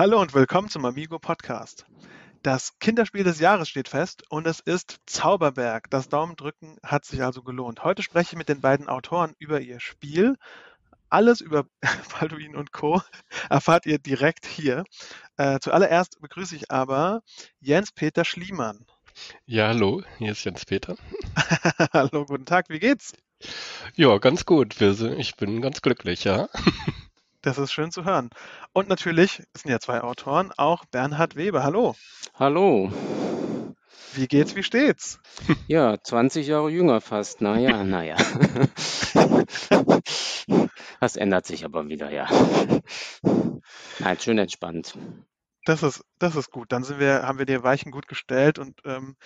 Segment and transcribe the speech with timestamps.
[0.00, 1.84] Hallo und willkommen zum Amigo Podcast.
[2.42, 5.90] Das Kinderspiel des Jahres steht fest und es ist Zauberberg.
[5.90, 7.84] Das Daumendrücken hat sich also gelohnt.
[7.84, 10.38] Heute spreche ich mit den beiden Autoren über ihr Spiel.
[11.10, 11.66] Alles über
[12.18, 13.02] Balduin und Co.
[13.50, 14.84] erfahrt ihr direkt hier.
[15.36, 17.20] Äh, zuallererst begrüße ich aber
[17.60, 18.86] Jens-Peter Schliemann.
[19.44, 20.96] Ja, hallo, hier ist Jens-Peter.
[21.92, 23.12] hallo, guten Tag, wie geht's?
[23.96, 24.80] Ja, ganz gut.
[24.80, 26.48] Ich bin ganz glücklich, ja.
[27.42, 28.28] Das ist schön zu hören.
[28.74, 31.62] Und natürlich, sind ja zwei Autoren, auch Bernhard Weber.
[31.62, 31.96] Hallo.
[32.34, 32.92] Hallo.
[34.12, 35.18] Wie geht's, wie steht's?
[35.66, 37.40] Ja, 20 Jahre jünger fast.
[37.40, 38.16] Naja, naja.
[41.00, 42.28] Das ändert sich aber wieder, ja.
[44.00, 44.98] Nein, schön entspannt.
[45.64, 46.72] Das ist, das ist gut.
[46.72, 49.16] Dann sind wir, haben wir die Weichen gut gestellt und ähm,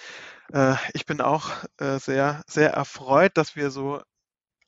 [0.53, 4.01] äh, ich bin auch äh, sehr, sehr erfreut, dass wir so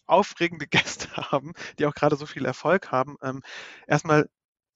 [0.07, 3.17] aufregende Gäste haben, die auch gerade so viel Erfolg haben.
[3.23, 3.43] Ähm,
[3.87, 4.29] erstmal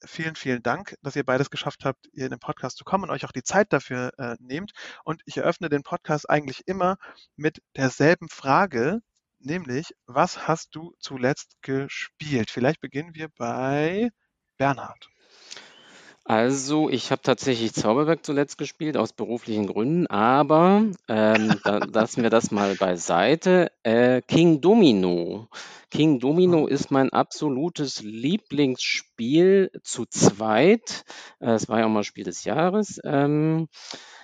[0.04, 3.10] vielen, vielen Dank, dass ihr beides geschafft habt, hier in den Podcast zu kommen und
[3.10, 4.72] euch auch die Zeit dafür äh, nehmt.
[5.04, 6.96] Und ich eröffne den Podcast eigentlich immer
[7.37, 9.00] mit derselben Frage,
[9.38, 12.50] nämlich, was hast du zuletzt gespielt?
[12.50, 14.10] Vielleicht beginnen wir bei
[14.59, 15.09] Bernhard.
[16.24, 22.30] Also, ich habe tatsächlich Zauberberg zuletzt gespielt, aus beruflichen Gründen, aber ähm, da lassen wir
[22.30, 23.73] das mal beiseite.
[23.82, 25.49] Äh, King Domino.
[25.91, 31.05] King Domino ist mein absolutes Lieblingsspiel zu zweit.
[31.41, 33.01] Äh, es war ja auch mal Spiel des Jahres.
[33.05, 33.69] Ähm,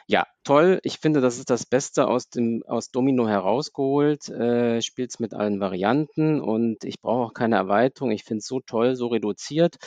[0.06, 0.78] ja, toll.
[0.84, 4.28] Ich finde, das ist das Beste aus dem aus Domino herausgeholt.
[4.28, 8.12] Äh, Spielt mit allen Varianten und ich brauche auch keine Erweiterung.
[8.12, 9.78] Ich finde es so toll, so reduziert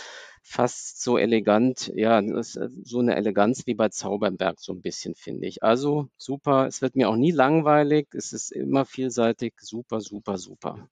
[0.42, 5.48] fast so elegant, ja, äh, so eine Eleganz wie bei Zauberberg so ein bisschen, finde
[5.48, 5.64] ich.
[5.64, 10.90] Also super, es wird mir auch nie langweilig, es ist immer vielseitig, super, super, super.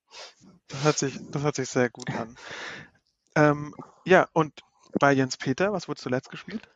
[0.68, 2.36] Das hört sich, das hört sich sehr gut an.
[3.36, 4.54] Ähm, ja, und
[5.00, 6.68] bei Jens Peter, was wurde zuletzt gespielt?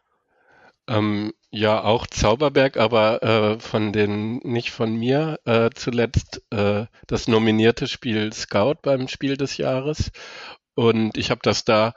[0.88, 7.28] Ähm, ja, auch Zauberberg, aber äh, von den, nicht von mir, äh, zuletzt äh, das
[7.28, 10.12] nominierte Spiel Scout beim Spiel des Jahres.
[10.76, 11.94] Und ich habe das da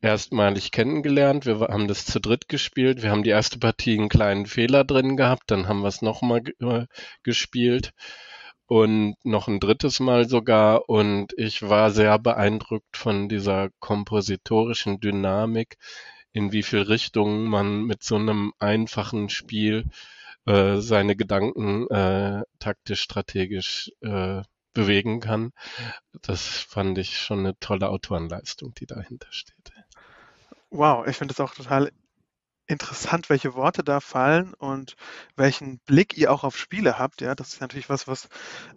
[0.00, 1.46] erstmalig kennengelernt.
[1.46, 3.02] Wir haben das zu dritt gespielt.
[3.02, 5.44] Wir haben die erste Partie einen kleinen Fehler drin gehabt.
[5.46, 6.86] Dann haben wir es nochmal äh,
[7.22, 7.92] gespielt
[8.66, 10.88] und noch ein drittes Mal sogar.
[10.88, 15.76] Und ich war sehr beeindruckt von dieser kompositorischen Dynamik,
[16.32, 19.84] in wie viel Richtungen man mit so einem einfachen Spiel
[20.46, 24.42] äh, seine Gedanken äh, taktisch, strategisch äh,
[24.72, 25.52] bewegen kann.
[26.22, 29.72] Das fand ich schon eine tolle Autorenleistung, die dahinter steht.
[30.70, 31.92] Wow, ich finde es auch total
[32.66, 34.96] interessant, welche Worte da fallen und
[35.36, 37.20] welchen Blick ihr auch auf Spiele habt.
[37.20, 38.28] Ja, das ist natürlich was, was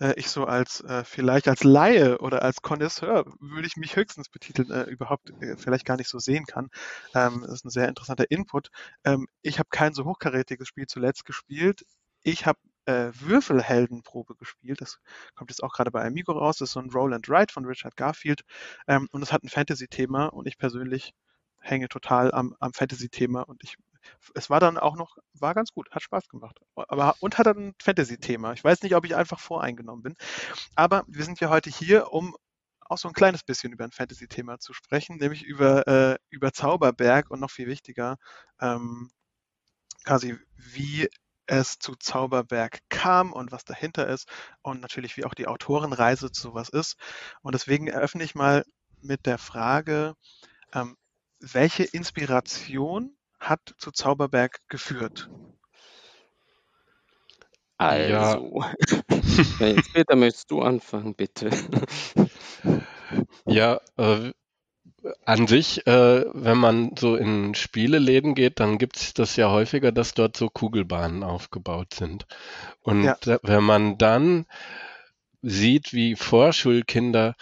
[0.01, 4.29] äh, ich so als äh, vielleicht als Laie oder als Connoisseur würde ich mich höchstens
[4.29, 6.69] betiteln, äh, überhaupt äh, vielleicht gar nicht so sehen kann.
[7.15, 8.69] Ähm, das ist ein sehr interessanter Input.
[9.05, 11.85] Ähm, ich habe kein so hochkarätiges Spiel zuletzt gespielt.
[12.23, 14.81] Ich habe äh, Würfelheldenprobe gespielt.
[14.81, 14.99] Das
[15.35, 16.57] kommt jetzt auch gerade bei Amigo raus.
[16.57, 18.41] Das ist so ein Roll and Ride von Richard Garfield.
[18.87, 21.13] Ähm, und es hat ein Fantasy-Thema und ich persönlich
[21.59, 23.77] hänge total am, am Fantasy-Thema und ich
[24.35, 26.59] es war dann auch noch, war ganz gut, hat Spaß gemacht.
[26.75, 28.53] Aber, und hat dann ein Fantasy-Thema.
[28.53, 30.15] Ich weiß nicht, ob ich einfach voreingenommen bin.
[30.75, 32.35] Aber wir sind ja heute hier, um
[32.89, 37.29] auch so ein kleines bisschen über ein Fantasy-Thema zu sprechen, nämlich über, äh, über Zauberberg
[37.29, 38.17] und noch viel wichtiger,
[38.61, 39.11] ähm,
[40.05, 41.09] quasi wie
[41.47, 44.29] es zu Zauberberg kam und was dahinter ist
[44.61, 46.97] und natürlich wie auch die Autorenreise zu sowas ist.
[47.41, 48.65] Und deswegen eröffne ich mal
[49.01, 50.15] mit der Frage,
[50.73, 50.97] ähm,
[51.39, 55.29] welche Inspiration hat zu Zauberberg geführt?
[57.77, 58.73] Also, ja.
[59.83, 61.51] später möchtest du anfangen, bitte.
[63.45, 64.31] Ja, äh,
[65.25, 69.91] an sich, äh, wenn man so in Spieleläden geht, dann gibt es das ja häufiger,
[69.91, 72.25] dass dort so Kugelbahnen aufgebaut sind.
[72.81, 73.15] Und ja.
[73.43, 74.45] wenn man dann
[75.41, 77.35] sieht, wie Vorschulkinder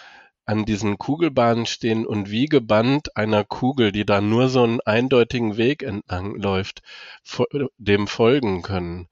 [0.45, 5.57] an diesen Kugelbahnen stehen und wie gebannt einer Kugel, die da nur so einen eindeutigen
[5.57, 6.81] Weg entlang läuft,
[7.77, 9.07] dem folgen können,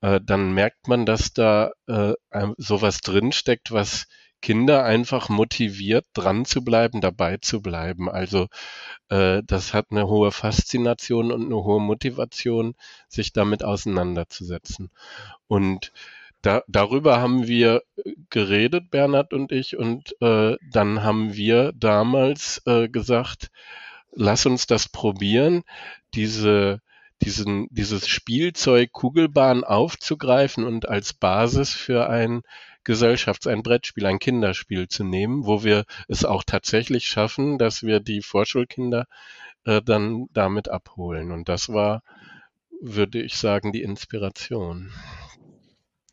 [0.00, 2.14] äh, dann merkt man, dass da äh,
[2.56, 4.06] sowas drinsteckt, was
[4.40, 8.08] Kinder einfach motiviert, dran zu bleiben, dabei zu bleiben.
[8.08, 8.46] Also
[9.08, 12.74] äh, das hat eine hohe Faszination und eine hohe Motivation,
[13.08, 14.90] sich damit auseinanderzusetzen.
[15.48, 15.92] Und
[16.42, 22.62] da, darüber haben wir äh, geredet, Bernhard und ich, und äh, dann haben wir damals
[22.66, 23.50] äh, gesagt,
[24.12, 25.62] lass uns das probieren,
[26.14, 26.80] diese,
[27.22, 32.42] diesen, dieses Spielzeug Kugelbahn aufzugreifen und als Basis für ein
[32.84, 38.00] Gesellschafts-, ein Brettspiel, ein Kinderspiel zu nehmen, wo wir es auch tatsächlich schaffen, dass wir
[38.00, 39.06] die Vorschulkinder
[39.64, 41.30] äh, dann damit abholen.
[41.32, 42.02] Und das war,
[42.80, 44.92] würde ich sagen, die Inspiration.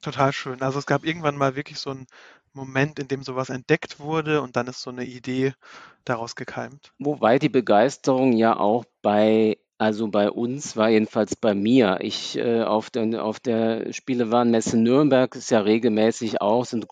[0.06, 0.62] Total schön.
[0.62, 2.06] Also es gab irgendwann mal wirklich so einen
[2.54, 5.56] Moment, in dem sowas entdeckt wurde und dann ist so eine Idee
[6.04, 6.94] daraus gekeimt.
[7.00, 11.98] Wobei die Begeisterung ja auch bei also bei uns war jedenfalls bei mir.
[12.02, 16.88] Ich äh, auf, den, auf der Spielewarenmesse Nürnberg ist ja regelmäßig auch, sind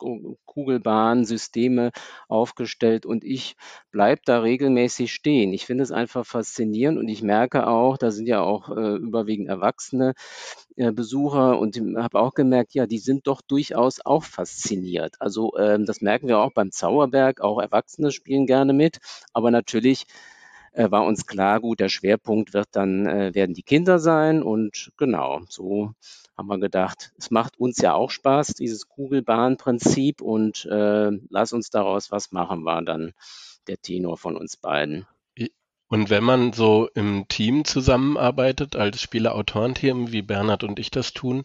[0.45, 1.91] Kugelbahnsysteme
[2.27, 3.55] aufgestellt und ich
[3.91, 5.53] bleibe da regelmäßig stehen.
[5.53, 9.47] Ich finde es einfach faszinierend und ich merke auch, da sind ja auch äh, überwiegend
[9.47, 10.13] Erwachsene
[10.75, 15.15] äh, Besucher und habe auch gemerkt, ja, die sind doch durchaus auch fasziniert.
[15.21, 18.99] Also ähm, das merken wir auch beim Zauberberg, auch Erwachsene spielen gerne mit,
[19.31, 20.05] aber natürlich
[20.73, 24.91] äh, war uns klar, gut, der Schwerpunkt wird dann, äh, werden die Kinder sein und
[24.97, 25.93] genau, so
[26.37, 31.69] haben wir gedacht, es macht uns ja auch Spaß, dieses Kugelbahnprinzip und äh, lass uns
[31.69, 33.13] daraus was machen, war dann
[33.67, 35.05] der Tenor von uns beiden.
[35.93, 41.43] Und wenn man so im Team zusammenarbeitet, als Spielerautorenteam, wie Bernhard und ich das tun,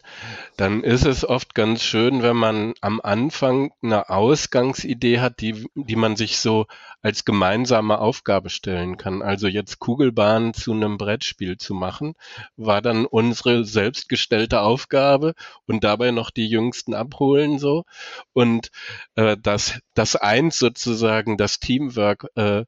[0.57, 5.95] dann ist es oft ganz schön, wenn man am Anfang eine Ausgangsidee hat, die, die
[5.95, 6.65] man sich so
[7.01, 9.21] als gemeinsame Aufgabe stellen kann.
[9.21, 12.15] Also jetzt Kugelbahn zu einem Brettspiel zu machen,
[12.57, 15.33] war dann unsere selbstgestellte Aufgabe
[15.65, 17.85] und dabei noch die Jüngsten abholen so.
[18.33, 18.71] Und
[19.15, 22.65] äh, das, das eint sozusagen das Teamwork äh,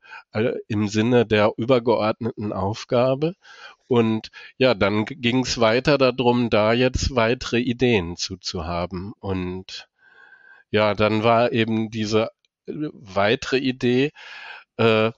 [0.68, 3.35] im Sinne der übergeordneten Aufgabe.
[3.88, 9.13] Und ja, dann ging es weiter darum, da jetzt weitere Ideen zuzuhaben.
[9.19, 9.88] Und
[10.69, 12.29] ja, dann war eben diese
[12.68, 14.12] äh, weitere Idee,
[14.77, 15.12] äh,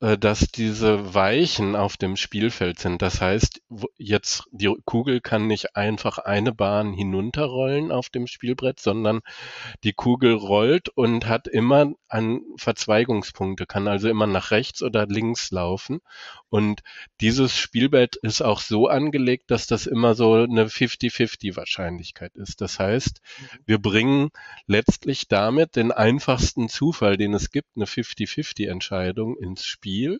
[0.00, 3.00] dass diese Weichen auf dem Spielfeld sind.
[3.00, 3.62] Das heißt,
[3.96, 9.20] jetzt die Kugel kann nicht einfach eine Bahn hinunterrollen auf dem Spielbrett, sondern
[9.84, 15.50] die Kugel rollt und hat immer an Verzweigungspunkte, kann also immer nach rechts oder links
[15.50, 16.00] laufen.
[16.50, 16.82] Und
[17.22, 22.60] dieses Spielbrett ist auch so angelegt, dass das immer so eine 50-50 Wahrscheinlichkeit ist.
[22.60, 23.58] Das heißt, mhm.
[23.64, 24.28] wir bringen
[24.66, 30.18] letztlich damit den einfachsten Zufall, den es gibt, eine 50-50 Entscheidung ins Spiel Spiel.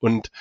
[0.00, 0.32] Und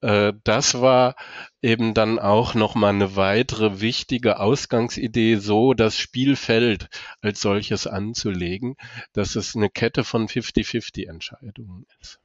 [0.00, 1.16] äh, das war
[1.60, 6.88] eben dann auch nochmal eine weitere wichtige Ausgangsidee, so das Spielfeld
[7.20, 8.76] als solches anzulegen,
[9.12, 12.20] dass es eine Kette von 50-50-Entscheidungen ist.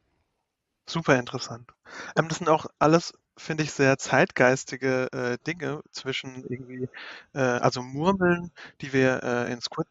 [0.88, 1.69] Super interessant.
[2.16, 6.88] Ähm, das sind auch alles, finde ich, sehr zeitgeistige äh, Dinge zwischen irgendwie,
[7.33, 9.88] äh, also Murmeln, die wir äh, in Squid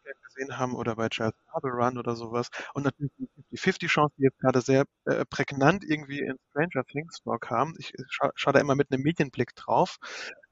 [0.47, 2.49] gesehen haben oder bei Charles Bubble Run oder sowas.
[2.75, 3.13] Und natürlich
[3.51, 7.75] die 50-Chance, die jetzt gerade sehr äh, prägnant irgendwie in Stranger Things vorkam.
[7.79, 9.99] Ich scha schaue da immer mit einem Medienblick drauf.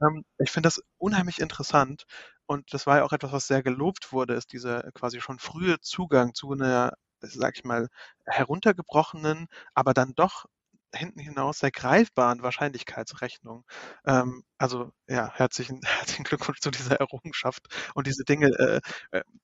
[0.01, 2.05] Ähm, ich finde das unheimlich interessant.
[2.45, 5.79] Und das war ja auch etwas, was sehr gelobt wurde, ist dieser quasi schon frühe
[5.81, 7.87] Zugang zu einer, sag ich mal,
[8.25, 10.45] heruntergebrochenen, aber dann doch
[10.93, 13.65] hinten hinaus sehr greifbaren Wahrscheinlichkeitsrechnung.
[14.05, 18.81] Ähm, also ja, herzlichen, herzlichen Glückwunsch zu dieser Errungenschaft und diese Dinge äh,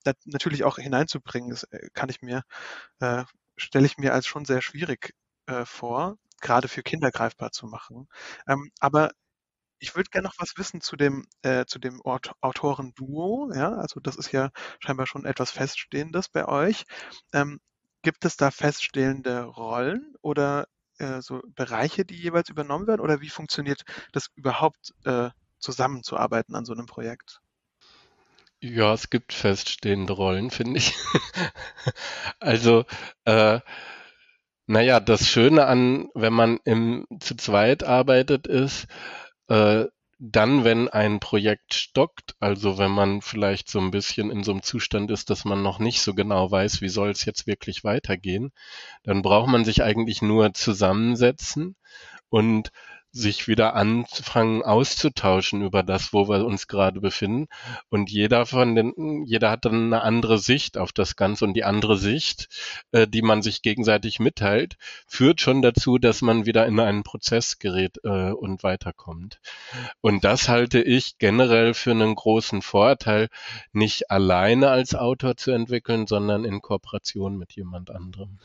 [0.06, 2.44] äh, natürlich auch hineinzubringen, das, äh, kann ich mir,
[3.00, 3.24] äh,
[3.58, 5.14] stelle ich mir als schon sehr schwierig
[5.48, 8.08] äh, vor, gerade für Kinder greifbar zu machen.
[8.48, 9.12] Ähm, aber
[9.80, 13.52] ich würde gerne noch was wissen zu dem, äh, zu dem Autoren-Duo.
[13.54, 14.50] Ja, also das ist ja
[14.80, 16.84] scheinbar schon etwas Feststehendes bei euch.
[17.34, 17.60] Ähm,
[18.02, 20.68] gibt es da feststehende Rollen oder
[21.00, 23.02] äh, so Bereiche, die jeweils übernommen werden?
[23.02, 27.42] Oder wie funktioniert das überhaupt, äh, zusammenzuarbeiten an so einem Projekt?
[28.62, 30.94] Ja, es gibt feststehende Rollen, finde ich.
[32.40, 32.86] also,
[33.26, 33.62] äh,
[34.68, 38.88] naja, das Schöne an, wenn man im, zu zweit arbeitet, ist,
[39.48, 39.86] äh,
[40.20, 44.64] dann, wenn ein Projekt stockt, also wenn man vielleicht so ein bisschen in so einem
[44.64, 48.52] Zustand ist, dass man noch nicht so genau weiß, wie soll es jetzt wirklich weitergehen,
[49.04, 51.78] dann braucht man sich eigentlich nur zusammensetzen
[52.30, 52.72] und
[53.12, 57.48] sich wieder anfangen auszutauschen über das, wo wir uns gerade befinden.
[57.90, 61.64] Und jeder von den, jeder hat dann eine andere Sicht auf das Ganze und die
[61.64, 62.50] andere Sicht,
[62.92, 67.58] äh, die man sich gegenseitig mitteilt, führt schon dazu, dass man wieder in einen Prozess
[67.58, 69.40] gerät äh, und weiterkommt.
[70.02, 73.30] Und das halte ich generell für einen großen Vorteil,
[73.74, 78.38] nicht alleine als Autor zu entwickeln, sondern in Kooperation mit jemand anderem.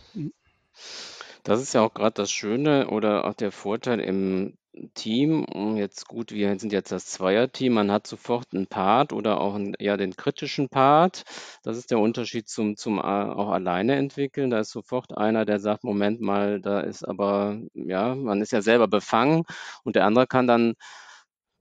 [1.46, 4.56] Das ist ja auch gerade das Schöne oder auch der Vorteil im
[4.94, 5.46] Team.
[5.76, 7.74] Jetzt gut, wir sind jetzt das Zweierteam.
[7.74, 11.24] Man hat sofort einen Part oder auch 'n ja, den kritischen Part.
[11.62, 14.48] Das ist der Unterschied zum zum, äh, auch alleine entwickeln.
[14.48, 18.62] Da ist sofort einer, der sagt: „Moment mal, da ist aber ja, man ist ja
[18.62, 19.44] selber befangen“
[19.84, 20.72] und der andere kann dann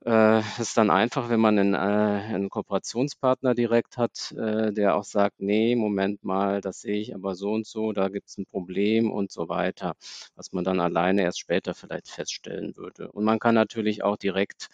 [0.05, 5.03] äh, ist dann einfach, wenn man einen, äh, einen Kooperationspartner direkt hat, äh, der auch
[5.03, 8.45] sagt, nee, Moment mal, das sehe ich aber so und so, da gibt es ein
[8.45, 9.95] Problem und so weiter,
[10.35, 13.11] was man dann alleine erst später vielleicht feststellen würde.
[13.11, 14.69] Und man kann natürlich auch direkt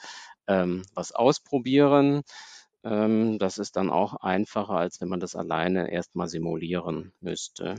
[0.48, 2.24] ähm, was ausprobieren.
[2.84, 7.76] Ähm, das ist dann auch einfacher, als wenn man das alleine erstmal simulieren müsste.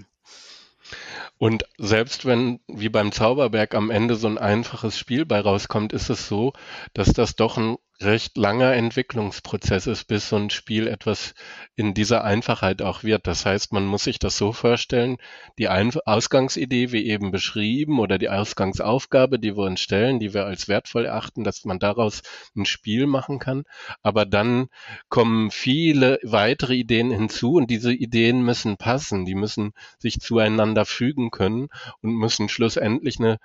[1.39, 6.11] Und selbst wenn, wie beim Zauberberg, am Ende so ein einfaches Spiel bei rauskommt, ist
[6.11, 6.53] es so,
[6.95, 11.35] dass das doch ein recht langer Entwicklungsprozess ist, bis so ein Spiel etwas
[11.77, 13.27] in dieser Einfachheit auch wird.
[13.27, 15.19] Das heißt, man muss sich das so vorstellen,
[15.59, 20.47] die Ein Ausgangsidee, wie eben beschrieben, oder die Ausgangsaufgabe, die wir uns stellen, die wir
[20.47, 22.23] als wertvoll erachten, dass man daraus
[22.57, 23.65] ein Spiel machen kann.
[24.03, 24.69] Aber dann
[25.09, 31.31] kommen viele weitere Ideen hinzu und diese Ideen müssen passen, die müssen sich zueinander fügen
[31.31, 31.69] können
[32.03, 33.39] und müssen schlussendlich eine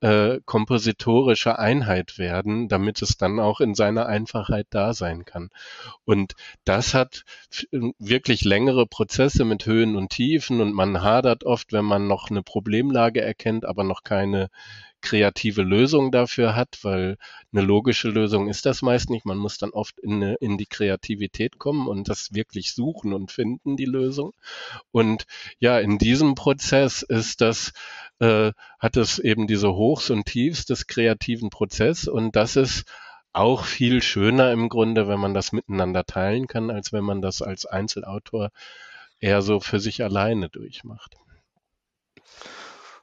[0.00, 5.48] äh, kompositorische Einheit werden, damit es dann auch in seiner Einfachheit da sein kann.
[6.04, 6.34] Und
[6.64, 7.24] das hat
[7.98, 12.42] wirklich längere Prozesse mit Höhen und Tiefen und man hadert oft, wenn man noch eine
[12.42, 14.48] Problemlage erkennt, aber noch keine
[15.06, 17.16] kreative Lösung dafür hat, weil
[17.52, 19.24] eine logische Lösung ist das meist nicht.
[19.24, 23.30] Man muss dann oft in, eine, in die Kreativität kommen und das wirklich suchen und
[23.30, 24.32] finden, die Lösung.
[24.90, 25.26] Und
[25.60, 27.72] ja, in diesem Prozess ist das,
[28.18, 32.84] äh, hat es eben diese Hochs und Tiefs des kreativen Prozesses und das ist
[33.32, 37.42] auch viel schöner im Grunde, wenn man das miteinander teilen kann, als wenn man das
[37.42, 38.50] als Einzelautor
[39.20, 41.14] eher so für sich alleine durchmacht.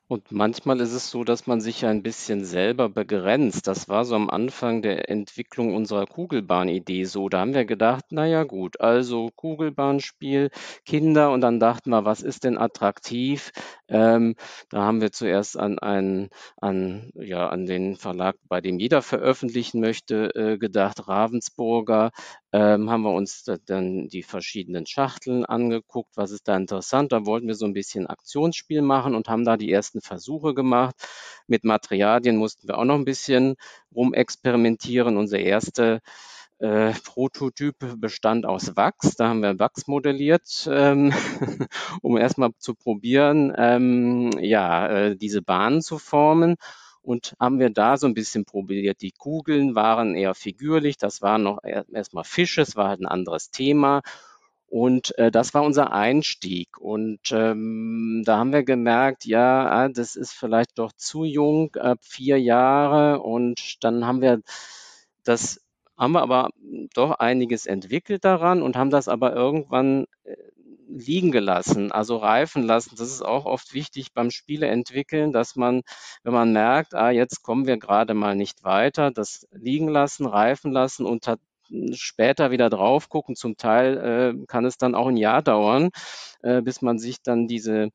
[0.10, 3.67] Und manchmal ist es so, dass man sich ein bisschen selber begrenzt.
[3.67, 7.29] Das war so am Anfang der Entwicklung unserer Kugelbahnidee so.
[7.29, 10.50] Da haben wir gedacht, na ja gut, also Kugelbahnspiel,
[10.86, 13.51] Kinder und dann dachten wir, was ist denn attraktiv?
[13.88, 14.36] Ähm,
[14.69, 19.79] da haben wir zuerst an einen, an, ja, an den Verlag, bei dem jeder veröffentlichen
[19.79, 22.12] möchte, äh, gedacht, Ravensburger.
[22.51, 27.12] Ähm, haben wir uns dann die verschiedenen Schachteln angeguckt, was ist da interessant.
[27.12, 30.95] Da wollten wir so ein bisschen Aktionsspiel machen und haben da die ersten Versuche gemacht.
[31.47, 33.55] Mit Materialien mussten wir auch noch ein bisschen
[33.93, 35.17] rumexperimentieren.
[35.17, 36.00] Unser erster
[36.59, 39.15] äh, Prototyp bestand aus Wachs.
[39.15, 41.13] Da haben wir Wachs modelliert, ähm,
[42.01, 46.55] um erstmal zu probieren, ähm, ja, äh, diese Bahnen zu formen
[47.01, 49.01] und haben wir da so ein bisschen probiert.
[49.01, 53.51] Die Kugeln waren eher figürlich, das waren noch erstmal Fische, es war halt ein anderes
[53.51, 54.01] Thema.
[54.74, 56.80] Und äh, das war unser Einstieg.
[56.80, 62.00] Und ähm, da haben wir gemerkt, ja, ah, das ist vielleicht doch zu jung, ab
[62.01, 63.22] vier Jahre.
[63.22, 64.42] Und dann haben wir
[65.24, 65.62] das,
[65.96, 66.50] haben wir aber
[66.96, 70.36] doch einiges entwickelt daran und haben das aber irgendwann äh,
[70.88, 72.96] liegen gelassen, also reifen lassen.
[72.98, 75.84] Das ist auch oft wichtig beim Spiele entwickeln, dass man,
[76.24, 80.72] wenn man merkt, ah, jetzt kommen wir gerade mal nicht weiter, das liegen lassen, reifen
[80.72, 81.24] lassen und
[81.93, 83.36] später wieder drauf gucken.
[83.36, 85.89] Zum Teil äh, kann es dann auch ein Jahr dauern,
[86.41, 87.89] äh, bis man sich dann diese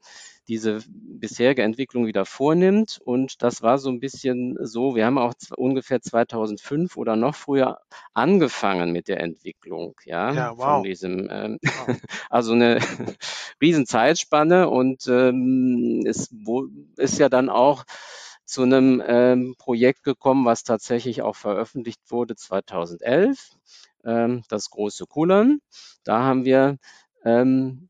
[0.49, 3.01] diese bisherige Entwicklung wieder vornimmt.
[3.05, 7.81] Und das war so ein bisschen so, wir haben auch ungefähr 2005 oder noch früher
[8.15, 10.77] angefangen mit der Entwicklung, ja, ja wow.
[10.77, 11.97] von diesem, ähm, wow.
[12.31, 12.79] also eine
[13.61, 17.85] riesen Zeitspanne und ähm, es wo, ist ja dann auch
[18.49, 23.51] zu einem ähm, Projekt gekommen, was tatsächlich auch veröffentlicht wurde 2011,
[24.05, 25.61] ähm, das große Kullern.
[26.05, 26.79] Da haben wir
[27.25, 27.89] ähm,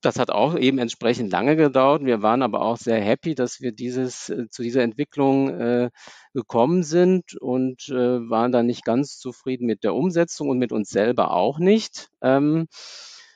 [0.00, 2.04] das hat auch eben entsprechend lange gedauert.
[2.04, 5.90] Wir waren aber auch sehr happy, dass wir dieses, äh, zu dieser Entwicklung äh,
[6.32, 7.94] gekommen sind und äh,
[8.30, 12.66] waren dann nicht ganz zufrieden mit der Umsetzung und mit uns selber auch nicht, ähm,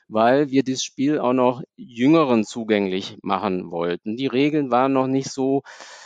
[0.07, 4.17] weil wir das Spiel auch noch Jüngeren zugänglich machen wollten.
[4.17, 5.63] Die Regeln waren noch nicht so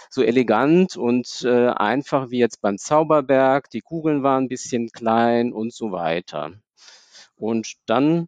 [0.09, 3.69] so elegant und äh, einfach wie jetzt beim Zauberberg.
[3.69, 6.51] Die Kugeln waren ein bisschen klein und so weiter.
[7.35, 8.27] Und dann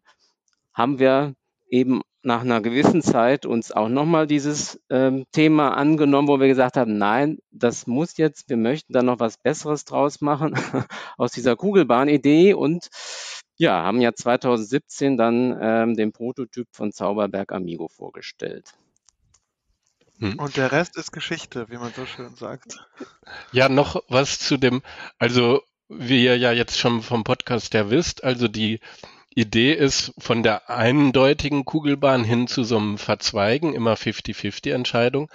[0.72, 1.34] haben wir
[1.68, 6.76] eben nach einer gewissen Zeit uns auch nochmal dieses ähm, Thema angenommen, wo wir gesagt
[6.76, 10.54] haben, nein, das muss jetzt, wir möchten da noch was Besseres draus machen
[11.18, 12.88] aus dieser Kugelbahn-Idee und
[13.56, 18.74] ja, haben ja 2017 dann ähm, den Prototyp von Zauberberg Amigo vorgestellt.
[20.18, 20.38] Hm.
[20.38, 22.86] Und der Rest ist Geschichte, wie man so schön sagt.
[23.52, 24.82] Ja, noch was zu dem,
[25.18, 28.80] also wie ihr ja jetzt schon vom Podcast her wisst, also die
[29.34, 35.30] Idee ist von der eindeutigen Kugelbahn hin zu so einem Verzweigen, immer 50-50 Entscheidung.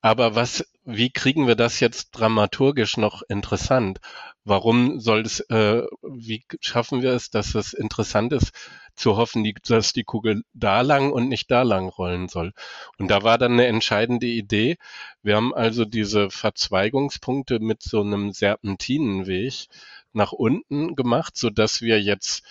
[0.00, 4.00] Aber was, wie kriegen wir das jetzt dramaturgisch noch interessant?
[4.44, 8.52] Warum soll es, äh, wie schaffen wir es, dass es interessant ist,
[8.96, 12.52] zu hoffen, die, dass die Kugel da lang und nicht da lang rollen soll.
[12.98, 14.76] Und da war dann eine entscheidende Idee.
[15.22, 19.66] Wir haben also diese Verzweigungspunkte mit so einem Serpentinenweg
[20.12, 22.42] nach unten gemacht, so dass wir jetzt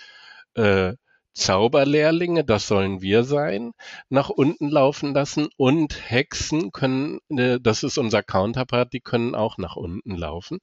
[0.54, 0.94] äh,
[1.40, 3.72] Zauberlehrlinge, das sollen wir sein,
[4.10, 9.56] nach unten laufen lassen und Hexen können, äh, das ist unser Counterpart, die können auch
[9.56, 10.60] nach unten laufen.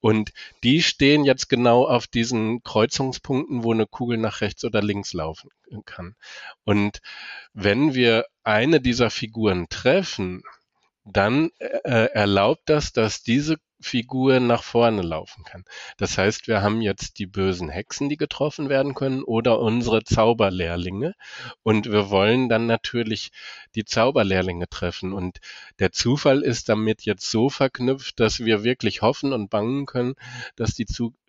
[0.00, 5.12] Und die stehen jetzt genau auf diesen Kreuzungspunkten, wo eine Kugel nach rechts oder links
[5.12, 5.50] laufen
[5.84, 6.14] kann.
[6.64, 7.00] Und
[7.52, 10.42] wenn wir eine dieser Figuren treffen,
[11.04, 15.64] dann äh, erlaubt das, dass diese Figur nach vorne laufen kann.
[15.98, 21.14] Das heißt, wir haben jetzt die bösen Hexen, die getroffen werden können, oder unsere Zauberlehrlinge.
[21.62, 23.30] Und wir wollen dann natürlich
[23.74, 25.12] die Zauberlehrlinge treffen.
[25.12, 25.38] Und
[25.78, 30.14] der Zufall ist damit jetzt so verknüpft, dass wir wirklich hoffen und bangen können,
[30.56, 30.86] dass die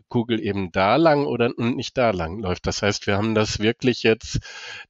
[0.08, 2.67] Kugel eben da lang oder nicht da lang läuft.
[2.67, 4.39] Das heißt, wir haben das wirklich jetzt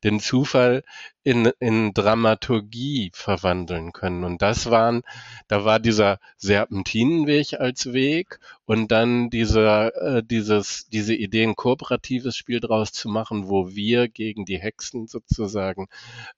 [0.03, 0.83] den Zufall
[1.25, 4.23] in, in Dramaturgie verwandeln können.
[4.23, 5.01] Und das waren,
[5.47, 12.37] da war dieser Serpentinenweg als Weg und dann dieser, äh, dieses, diese Idee, ein kooperatives
[12.37, 15.87] Spiel draus zu machen, wo wir gegen die Hexen sozusagen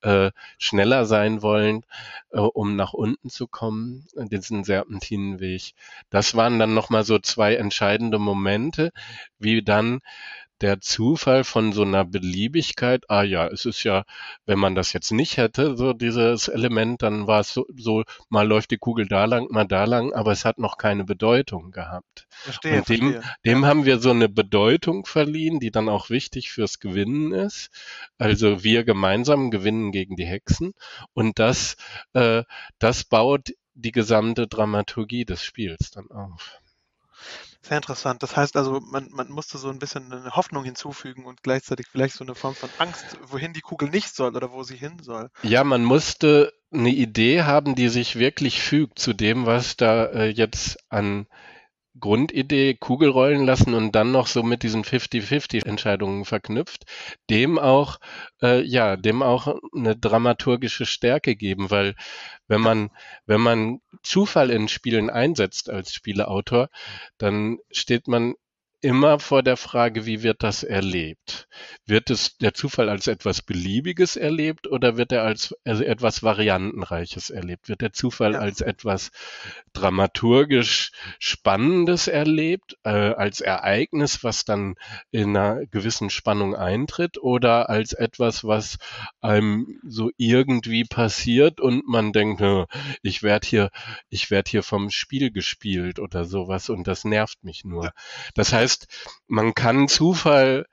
[0.03, 1.83] äh, schneller sein wollen,
[2.31, 5.73] äh, um nach unten zu kommen, diesen Serpentinenweg.
[6.09, 8.93] Das waren dann nochmal so zwei entscheidende Momente,
[9.37, 9.99] wie dann
[10.61, 14.05] der Zufall von so einer Beliebigkeit, ah ja, es ist ja,
[14.45, 18.47] wenn man das jetzt nicht hätte, so dieses Element, dann war es so, so mal
[18.47, 22.27] läuft die Kugel da lang, mal da lang, aber es hat noch keine Bedeutung gehabt.
[22.29, 23.31] Verstehe, Und dem, verstehe.
[23.45, 27.69] dem haben wir so eine Bedeutung verliehen, die dann auch wichtig fürs Gewinnen ist.
[28.17, 30.73] Also wir gemeinsam gewinnen gegen die Hexen
[31.13, 31.77] und das,
[32.13, 32.43] äh,
[32.79, 36.59] das baut die gesamte Dramaturgie des Spiels dann auf.
[37.67, 38.23] Sehr interessant.
[38.23, 42.15] Das heißt also, man, man musste so ein bisschen eine Hoffnung hinzufügen und gleichzeitig vielleicht
[42.15, 45.29] so eine Form von Angst, wohin die Kugel nicht soll oder wo sie hin soll.
[45.43, 50.29] Ja, man musste eine Idee haben, die sich wirklich fügt zu dem, was da äh,
[50.29, 51.27] jetzt an
[51.99, 56.85] Grundidee Kugel rollen lassen und dann noch so mit diesen 50-50-Entscheidungen verknüpft,
[57.29, 57.99] dem auch,
[58.41, 61.95] äh, ja, dem auch eine dramaturgische Stärke geben, weil
[62.47, 62.91] wenn man,
[63.25, 66.69] wenn man Zufall in Spielen einsetzt als Spieleautor,
[67.17, 68.35] dann steht man
[68.81, 71.47] immer vor der Frage, wie wird das erlebt?
[71.85, 77.31] Wird es der Zufall als etwas Beliebiges erlebt oder wird er als also etwas Variantenreiches
[77.31, 77.69] erlebt?
[77.69, 78.39] Wird der Zufall ja.
[78.39, 79.09] als etwas
[79.73, 84.75] dramaturgisch Spannendes erlebt, äh, als Ereignis, was dann
[85.11, 88.77] in einer gewissen Spannung eintritt oder als etwas, was
[89.21, 92.43] einem so irgendwie passiert und man denkt,
[93.01, 93.69] ich werde hier,
[94.09, 97.91] ich werde hier vom Spiel gespielt oder sowas und das nervt mich nur.
[98.35, 98.87] Das heißt, heißt,
[99.27, 100.65] man kann Zufall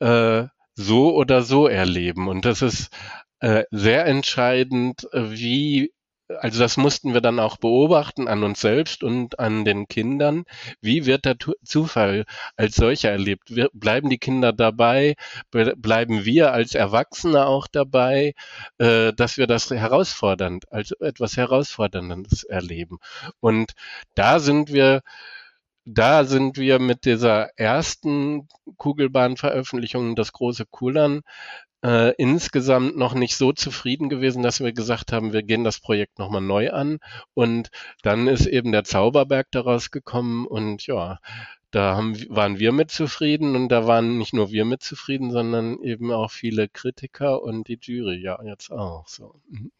[0.00, 2.28] äh, so oder so erleben.
[2.28, 2.90] Und das ist
[3.40, 5.92] äh, sehr entscheidend, wie
[6.38, 10.44] also das mussten wir dann auch beobachten an uns selbst und an den Kindern.
[10.80, 12.24] Wie wird der Zufall
[12.56, 13.52] als solcher erlebt?
[13.54, 15.16] Wir, bleiben die Kinder dabei?
[15.50, 18.34] Bleiben wir als Erwachsene auch dabei,
[18.78, 22.98] äh, dass wir das herausfordernd, als etwas Herausforderndes erleben?
[23.40, 23.72] Und
[24.14, 25.02] da sind wir
[25.94, 31.22] da sind wir mit dieser ersten Kugelbahnveröffentlichung, das große Kullern,
[31.82, 36.18] äh, insgesamt noch nicht so zufrieden gewesen, dass wir gesagt haben, wir gehen das Projekt
[36.18, 36.98] nochmal neu an.
[37.34, 37.70] Und
[38.02, 41.18] dann ist eben der Zauberberg daraus gekommen und ja,
[41.70, 45.80] da haben, waren wir mit zufrieden und da waren nicht nur wir mit zufrieden, sondern
[45.82, 49.40] eben auch viele Kritiker und die Jury ja jetzt auch so.
[49.48, 49.72] Mhm.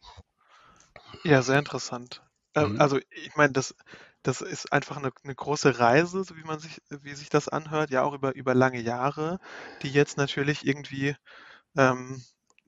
[1.23, 2.21] Ja, sehr interessant.
[2.53, 2.81] Äh, mhm.
[2.81, 3.75] Also ich meine, das
[4.23, 7.89] das ist einfach eine, eine große Reise, so wie man sich, wie sich das anhört,
[7.89, 9.39] ja auch über, über lange Jahre,
[9.81, 11.15] die jetzt natürlich irgendwie
[11.75, 12.23] ähm,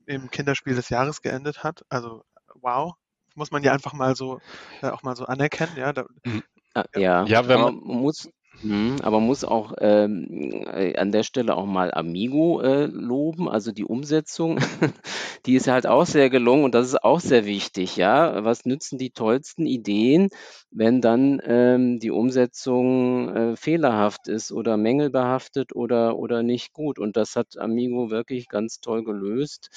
[0.06, 1.84] im Kinderspiel des Jahres geendet hat.
[1.88, 2.94] Also wow,
[3.34, 4.40] muss man ja einfach mal so
[4.82, 5.92] äh, auch mal so anerkennen, ja.
[5.92, 6.42] Da, mhm.
[6.74, 8.28] ah, ja, ja, wenn man muss
[8.62, 10.26] Mhm, aber muss auch ähm,
[10.72, 14.58] äh, an der Stelle auch mal Amigo äh, loben, also die Umsetzung,
[15.46, 18.42] die ist halt auch sehr gelungen und das ist auch sehr wichtig, ja.
[18.44, 20.28] Was nützen die tollsten Ideen,
[20.70, 26.98] wenn dann ähm, die Umsetzung äh, fehlerhaft ist oder mängelbehaftet oder, oder nicht gut?
[26.98, 29.68] Und das hat Amigo wirklich ganz toll gelöst.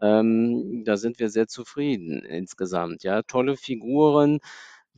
[0.00, 3.22] Ähm, da sind wir sehr zufrieden insgesamt, ja.
[3.22, 4.38] Tolle Figuren.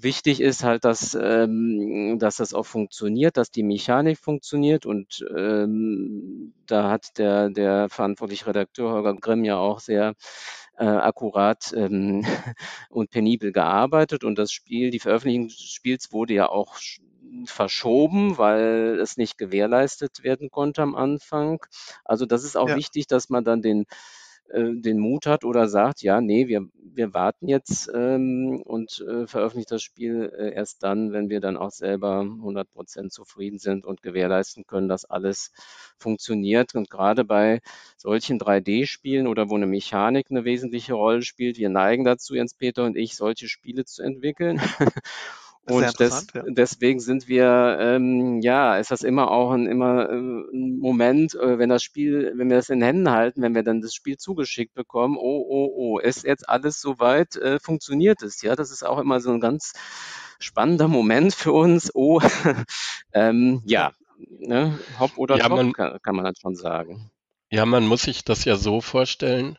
[0.00, 6.54] Wichtig ist halt, dass, ähm, dass das auch funktioniert, dass die Mechanik funktioniert und ähm,
[6.66, 10.14] da hat der, der verantwortliche Redakteur Holger Grimm ja auch sehr
[10.76, 12.24] äh, akkurat ähm,
[12.90, 16.76] und penibel gearbeitet und das Spiel, die Veröffentlichung des Spiels wurde ja auch
[17.46, 21.58] verschoben, weil es nicht gewährleistet werden konnte am Anfang.
[22.04, 22.76] Also das ist auch ja.
[22.76, 23.86] wichtig, dass man dann den
[24.48, 29.26] äh, den Mut hat oder sagt, ja, nee, wir, wir warten jetzt ähm, und äh,
[29.26, 33.84] veröffentlichen das Spiel äh, erst dann, wenn wir dann auch selber 100 Prozent zufrieden sind
[33.84, 35.52] und gewährleisten können, dass alles
[35.98, 36.74] funktioniert.
[36.74, 37.60] Und gerade bei
[37.96, 42.84] solchen 3D-Spielen oder wo eine Mechanik eine wesentliche Rolle spielt, wir neigen dazu, Jens Peter
[42.84, 44.60] und ich, solche Spiele zu entwickeln.
[45.70, 46.42] Und des, ja.
[46.48, 51.58] deswegen sind wir, ähm, ja, ist das immer auch ein, immer äh, ein Moment, äh,
[51.58, 54.74] wenn das Spiel, wenn wir das in Händen halten, wenn wir dann das Spiel zugeschickt
[54.74, 58.98] bekommen, oh, oh, oh, ist jetzt alles soweit, äh, funktioniert es, ja, das ist auch
[58.98, 59.72] immer so ein ganz
[60.38, 62.20] spannender Moment für uns, oh,
[63.12, 67.10] ähm, ja, ne, hopp oder ja, top, man, kann, kann man halt schon sagen.
[67.50, 69.58] Ja, man muss sich das ja so vorstellen,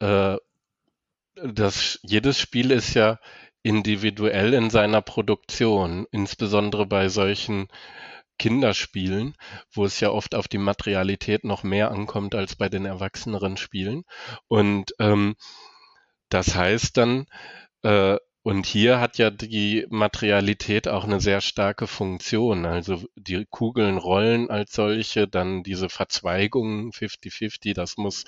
[0.00, 0.36] äh,
[1.34, 3.18] dass jedes Spiel ist ja
[3.62, 7.68] individuell in seiner Produktion, insbesondere bei solchen
[8.38, 9.36] Kinderspielen,
[9.70, 14.04] wo es ja oft auf die Materialität noch mehr ankommt als bei den erwachseneren Spielen.
[14.48, 15.36] Und ähm,
[16.28, 17.26] das heißt dann,
[17.82, 22.66] äh, und hier hat ja die Materialität auch eine sehr starke Funktion.
[22.66, 28.24] Also die Kugeln rollen als solche, dann diese Verzweigungen 50-50, das muss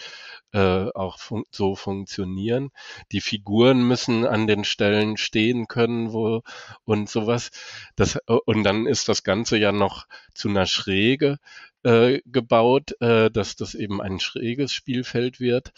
[0.53, 2.71] äh, auch fun so funktionieren.
[3.11, 6.43] Die Figuren müssen an den Stellen stehen können, wo
[6.85, 7.51] und sowas.
[7.97, 11.39] Das, und dann ist das Ganze ja noch zu einer Schräge
[11.83, 15.73] äh, gebaut, äh, dass das eben ein schräges Spielfeld wird.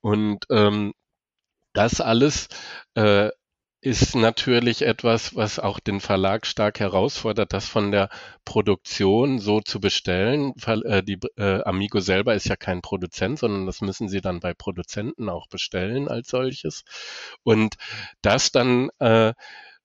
[0.00, 0.92] Und ähm,
[1.72, 2.48] das alles
[2.94, 3.30] äh,
[3.86, 8.08] ist natürlich etwas, was auch den Verlag stark herausfordert, das von der
[8.44, 10.54] Produktion so zu bestellen.
[10.66, 14.54] Äh, die äh, Amigo selber ist ja kein Produzent, sondern das müssen sie dann bei
[14.54, 16.82] Produzenten auch bestellen als solches.
[17.44, 17.76] Und
[18.22, 19.34] das dann äh,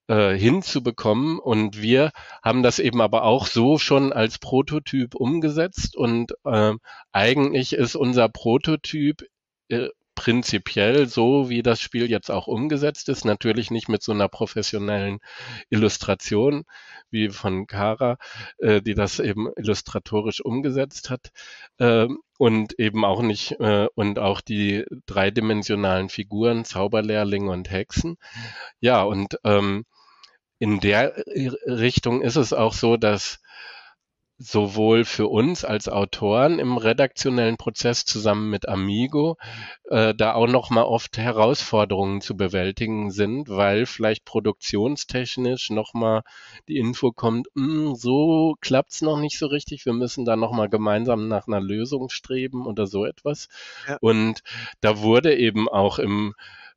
[0.08, 1.38] äh, hinzubekommen.
[1.38, 2.12] Und wir
[2.44, 5.96] haben das eben aber auch so schon als Prototyp umgesetzt.
[5.96, 6.74] Und äh,
[7.12, 9.22] eigentlich ist unser Prototyp
[9.70, 9.90] äh,
[10.22, 13.26] prinzipiell so, wie das Spiel jetzt auch umgesetzt ist.
[13.26, 15.18] Natürlich nicht mit so einer professionellen
[15.72, 16.64] Illustration
[17.10, 18.18] wie von Kara,
[18.60, 21.32] äh, die das eben illustratorisch umgesetzt hat.
[21.80, 22.08] Äh,
[22.38, 28.18] und eben auch nicht, äh, und auch die dreidimensionalen Figuren, Zauberlehrlinge und Hexen.
[28.80, 29.86] Ja, und ähm,
[30.60, 31.16] in der
[31.66, 33.40] Richtung ist es auch so, dass
[34.42, 39.38] sowohl für uns als Autoren im redaktionellen Prozess zusammen mit Amigo
[39.90, 46.24] äh, da auch noch mal oft Herausforderungen zu bewältigen sind, weil vielleicht produktionstechnisch noch mal
[46.68, 50.70] die Info kommt, hm, so klappt's noch nicht so richtig, wir müssen da noch mal
[50.70, 53.48] gemeinsam nach einer Lösung streben oder so etwas.
[53.88, 53.98] Ja.
[54.02, 54.42] Und
[54.82, 56.34] da wurde eben auch im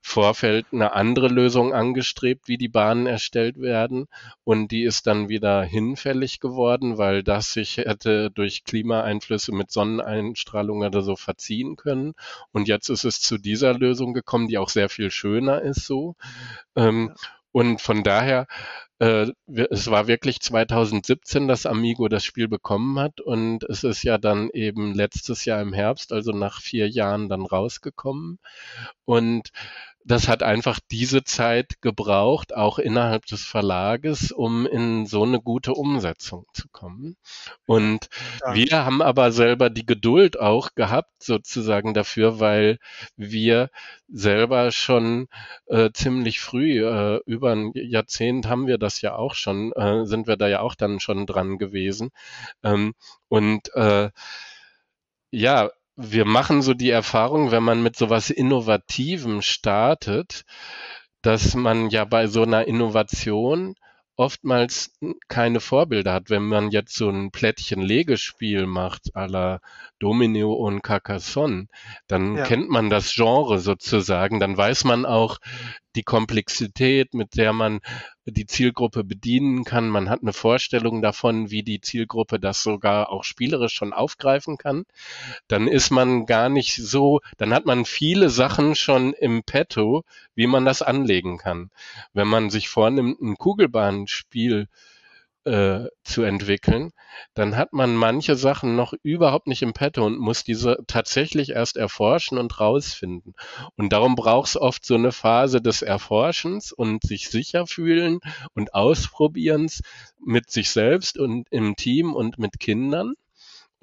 [0.07, 4.07] Vorfeld eine andere Lösung angestrebt, wie die Bahnen erstellt werden.
[4.45, 10.83] Und die ist dann wieder hinfällig geworden, weil das sich hätte durch Klimaeinflüsse mit Sonneneinstrahlung
[10.83, 12.13] oder so verziehen können.
[12.53, 16.17] Und jetzt ist es zu dieser Lösung gekommen, die auch sehr viel schöner ist so.
[16.77, 17.15] Ähm, ja.
[17.51, 18.47] Und von daher,
[18.99, 24.19] äh, es war wirklich 2017, dass Amigo das Spiel bekommen hat und es ist ja
[24.19, 28.41] dann eben letztes Jahr im Herbst, also nach vier Jahren dann rausgekommen.
[29.05, 29.51] Und
[30.05, 35.73] das hat einfach diese Zeit gebraucht, auch innerhalb des Verlages, um in so eine gute
[35.73, 37.17] Umsetzung zu kommen.
[37.67, 38.09] Und
[38.43, 38.55] ja.
[38.55, 42.79] wir haben aber selber die Geduld auch gehabt, sozusagen dafür, weil
[43.17, 43.71] wir
[44.09, 45.29] selber schon
[45.67, 50.27] äh, ziemlich früh, äh, über ein Jahrzehnt haben wir das ja auch schon, äh, sind
[50.27, 52.11] wir da ja auch dann schon dran gewesen.
[52.63, 52.95] Ähm,
[53.29, 54.11] und äh,
[55.31, 60.45] ja, wir machen so die Erfahrung, wenn man mit sowas Innovativem startet,
[61.23, 63.75] dass man ja bei so einer Innovation
[64.17, 64.93] oftmals
[65.29, 66.31] keine Vorbilder hat.
[66.31, 69.61] Wenn man jetzt so ein Plättchen-Legespiel macht, à la
[69.99, 71.67] Domino und Carcassonne,
[72.07, 72.45] dann ja.
[72.45, 75.39] kennt man das Genre sozusagen, dann weiß man auch
[75.97, 77.81] die Komplexität, mit der man
[78.27, 79.89] die Zielgruppe bedienen kann.
[79.89, 84.85] Man hat eine Vorstellung davon, wie die Zielgruppe das sogar auch spielerisch schon aufgreifen kann.
[85.49, 90.05] Dann ist man gar nicht so, dann hat man viele Sachen schon im Petto,
[90.35, 91.71] wie man das anlegen kann.
[92.13, 94.94] Wenn man sich vornimmt, ein Kugelbahnspiel äh,
[95.45, 96.93] zu entwickeln,
[97.35, 101.77] dann hat man manche Sachen noch überhaupt nicht im Petto und muss diese tatsächlich erst
[101.77, 103.35] erforschen und rausfinden.
[103.77, 108.21] Und darum braucht es oft so eine Phase des Erforschens und sich sicher fühlen
[108.55, 109.83] und Ausprobierens
[110.25, 113.15] mit sich selbst und im Team und mit Kindern.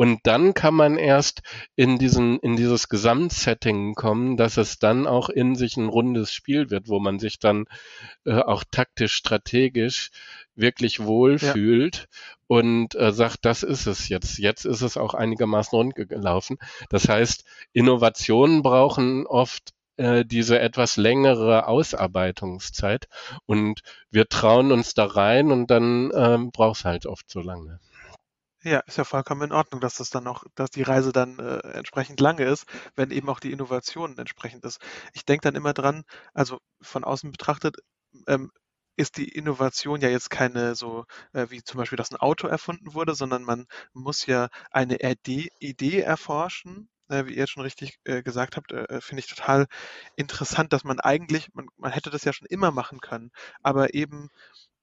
[0.02, 1.44] Und dann kann man erst
[1.76, 6.72] in diesen, in dieses Gesamtsetting kommen, dass es dann auch in sich ein rundes Spiel
[6.72, 7.66] wird, wo man sich dann
[8.26, 10.10] äh, auch taktisch, strategisch
[10.56, 12.06] wirklich wohlfühlt ja.
[12.48, 14.40] und äh, sagt, das ist es jetzt.
[14.40, 16.58] Jetzt ist es auch einigermaßen rund gelaufen.
[16.90, 23.08] Das heißt, Innovationen brauchen oft äh, diese etwas längere Ausarbeitungszeit
[23.46, 27.80] und wir trauen uns da rein und dann ähm, braucht es halt oft so lange.
[28.63, 31.58] Ja, ist ja vollkommen in Ordnung, dass das dann auch, dass die Reise dann äh,
[31.74, 34.80] entsprechend lange ist, wenn eben auch die Innovation entsprechend ist.
[35.13, 37.78] Ich denke dann immer dran, also von außen betrachtet,
[38.28, 38.52] ähm,
[38.97, 42.93] ist die Innovation ja jetzt keine so, äh, wie zum Beispiel, dass ein Auto erfunden
[42.93, 47.97] wurde, sondern man muss ja eine Idee, Idee erforschen, äh, wie ihr jetzt schon richtig
[48.04, 49.65] äh, gesagt habt, äh, finde ich total
[50.15, 53.32] interessant, dass man eigentlich, man, man hätte das ja schon immer machen können,
[53.63, 54.30] aber eben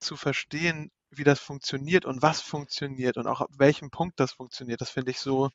[0.00, 4.80] zu verstehen, wie das funktioniert und was funktioniert und auch ab welchem Punkt das funktioniert,
[4.80, 5.50] das finde ich so,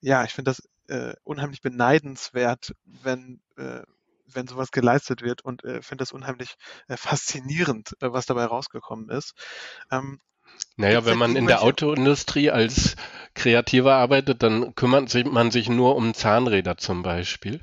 [0.00, 3.82] ja, ich finde das äh, unheimlich beneidenswert, wenn, äh,
[4.26, 6.56] wenn sowas geleistet wird und äh, finde das unheimlich
[6.88, 9.34] äh, faszinierend, äh, was dabei rausgekommen ist.
[9.90, 10.20] Ähm,
[10.76, 12.96] naja, wenn man in der Autoindustrie als
[13.34, 17.60] Kreativer arbeitet, dann kümmert sich, man sich nur um Zahnräder zum Beispiel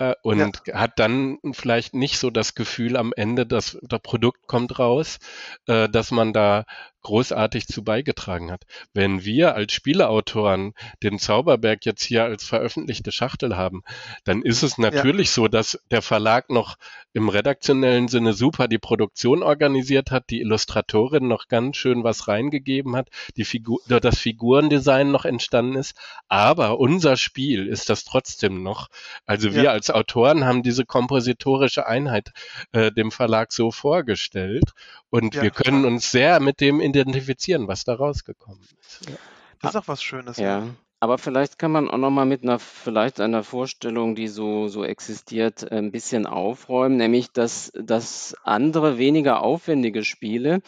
[0.00, 0.80] äh, und ja.
[0.80, 5.18] hat dann vielleicht nicht so das Gefühl am Ende, dass das Produkt kommt raus,
[5.66, 6.64] äh, dass man da
[7.02, 8.64] großartig zu beigetragen hat.
[8.92, 13.82] Wenn wir als Spieleautoren den Zauberberg jetzt hier als veröffentlichte Schachtel haben,
[14.24, 15.34] dann ist es natürlich ja.
[15.34, 16.76] so, dass der Verlag noch
[17.12, 22.94] im redaktionellen Sinne super die Produktion organisiert hat, die Illustratorin noch ganz schön was reingegeben
[22.94, 25.96] hat, die Figur, das Figurendesign noch entstanden ist,
[26.28, 28.88] aber unser Spiel ist das trotzdem noch.
[29.26, 29.70] Also wir ja.
[29.72, 32.30] als Autoren haben diese kompositorische Einheit
[32.72, 34.72] äh, dem Verlag so vorgestellt
[35.10, 39.08] und ja, wir können uns sehr mit dem identifizieren, was da rausgekommen ist.
[39.08, 39.16] Ja.
[39.60, 40.38] Das ist auch was Schönes.
[40.38, 40.68] Ja.
[41.02, 44.84] Aber vielleicht kann man auch noch mal mit einer vielleicht einer Vorstellung, die so so
[44.84, 50.60] existiert, ein bisschen aufräumen, nämlich dass dass andere, weniger aufwendige Spiele,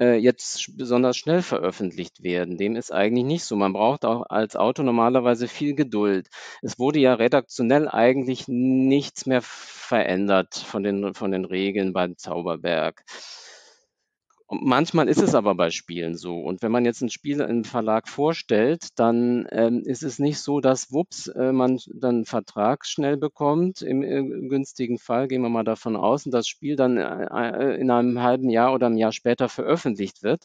[0.00, 2.56] äh, jetzt besonders schnell veröffentlicht werden.
[2.58, 3.54] Dem ist eigentlich nicht so.
[3.54, 6.30] Man braucht auch als Autor normalerweise viel Geduld.
[6.62, 13.04] Es wurde ja redaktionell eigentlich nichts mehr verändert von den von den Regeln beim Zauberberg.
[14.48, 16.38] Manchmal ist es aber bei Spielen so.
[16.38, 20.60] Und wenn man jetzt ein Spiel im Verlag vorstellt, dann ähm, ist es nicht so,
[20.60, 23.82] dass wups, äh, man dann einen Vertrag schnell bekommt.
[23.82, 27.80] Im, Im, günstigen Fall gehen wir mal davon aus und das Spiel dann äh, äh
[27.80, 30.44] in einem halben Jahr oder einem Jahr später veröffentlicht wird.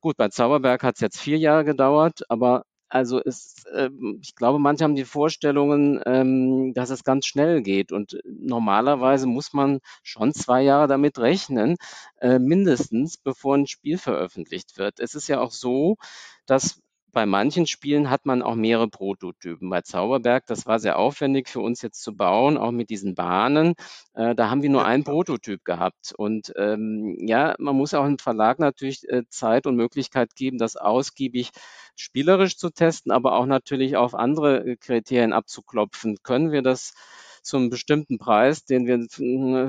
[0.00, 3.90] Gut, bei Zauberberg hat es jetzt vier Jahre gedauert, aber also es, äh,
[4.22, 7.90] ich glaube, manche haben die Vorstellungen, ähm, dass es ganz schnell geht.
[7.90, 11.76] Und normalerweise muss man schon zwei Jahre damit rechnen,
[12.20, 15.00] äh, mindestens, bevor ein Spiel veröffentlicht wird.
[15.00, 15.96] Es ist ja auch so,
[16.46, 16.80] dass
[17.14, 19.70] bei manchen Spielen hat man auch mehrere Prototypen.
[19.70, 23.74] Bei Zauberberg, das war sehr aufwendig für uns jetzt zu bauen, auch mit diesen Bahnen.
[24.12, 26.12] Äh, da haben wir nur ja, einen Prototyp gehabt.
[26.16, 30.76] Und ähm, ja, man muss auch im Verlag natürlich äh, Zeit und Möglichkeit geben, das
[30.76, 31.50] ausgiebig
[31.96, 36.18] spielerisch zu testen, aber auch natürlich auf andere äh, Kriterien abzuklopfen.
[36.22, 36.92] Können wir das
[37.44, 39.06] zum bestimmten Preis, den wir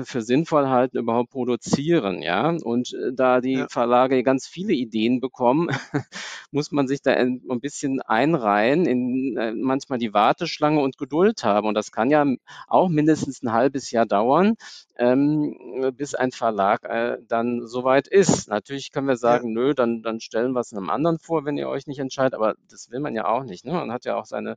[0.04, 2.48] für sinnvoll halten, überhaupt produzieren, ja.
[2.50, 3.68] Und äh, da die ja.
[3.68, 5.68] Verlage ganz viele Ideen bekommen,
[6.50, 11.68] muss man sich da ein, bisschen einreihen in äh, manchmal die Warteschlange und Geduld haben.
[11.68, 12.24] Und das kann ja
[12.66, 14.54] auch mindestens ein halbes Jahr dauern,
[14.96, 18.48] ähm, bis ein Verlag äh, dann soweit ist.
[18.48, 19.54] Natürlich können wir sagen, ja.
[19.54, 22.54] nö, dann, dann stellen wir es einem anderen vor, wenn ihr euch nicht entscheidet, aber
[22.70, 23.66] das will man ja auch nicht.
[23.66, 23.72] Ne?
[23.72, 24.56] Man hat ja auch seine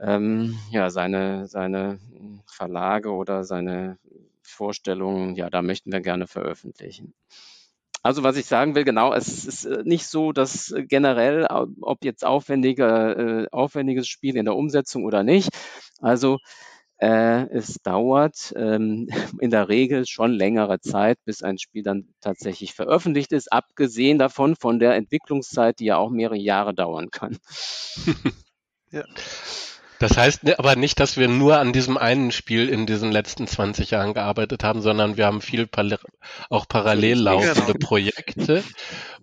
[0.00, 1.98] ähm, ja, seine, seine
[2.46, 3.98] Verlage oder seine
[4.42, 7.14] Vorstellungen, ja, da möchten wir gerne veröffentlichen.
[8.02, 11.46] Also was ich sagen will, genau, es ist äh, nicht so, dass generell,
[11.82, 15.50] ob jetzt aufwendiger, äh, aufwendiges Spiel in der Umsetzung oder nicht,
[16.00, 16.38] also
[16.96, 19.08] äh, es dauert ähm,
[19.40, 24.56] in der Regel schon längere Zeit, bis ein Spiel dann tatsächlich veröffentlicht ist, abgesehen davon
[24.56, 27.38] von der Entwicklungszeit, die ja auch mehrere Jahre dauern kann.
[28.90, 29.04] ja.
[30.00, 33.46] Das heißt ne, aber nicht, dass wir nur an diesem einen Spiel in diesen letzten
[33.46, 35.68] 20 Jahren gearbeitet haben, sondern wir haben viel
[36.48, 38.64] auch parallel laufende Projekte.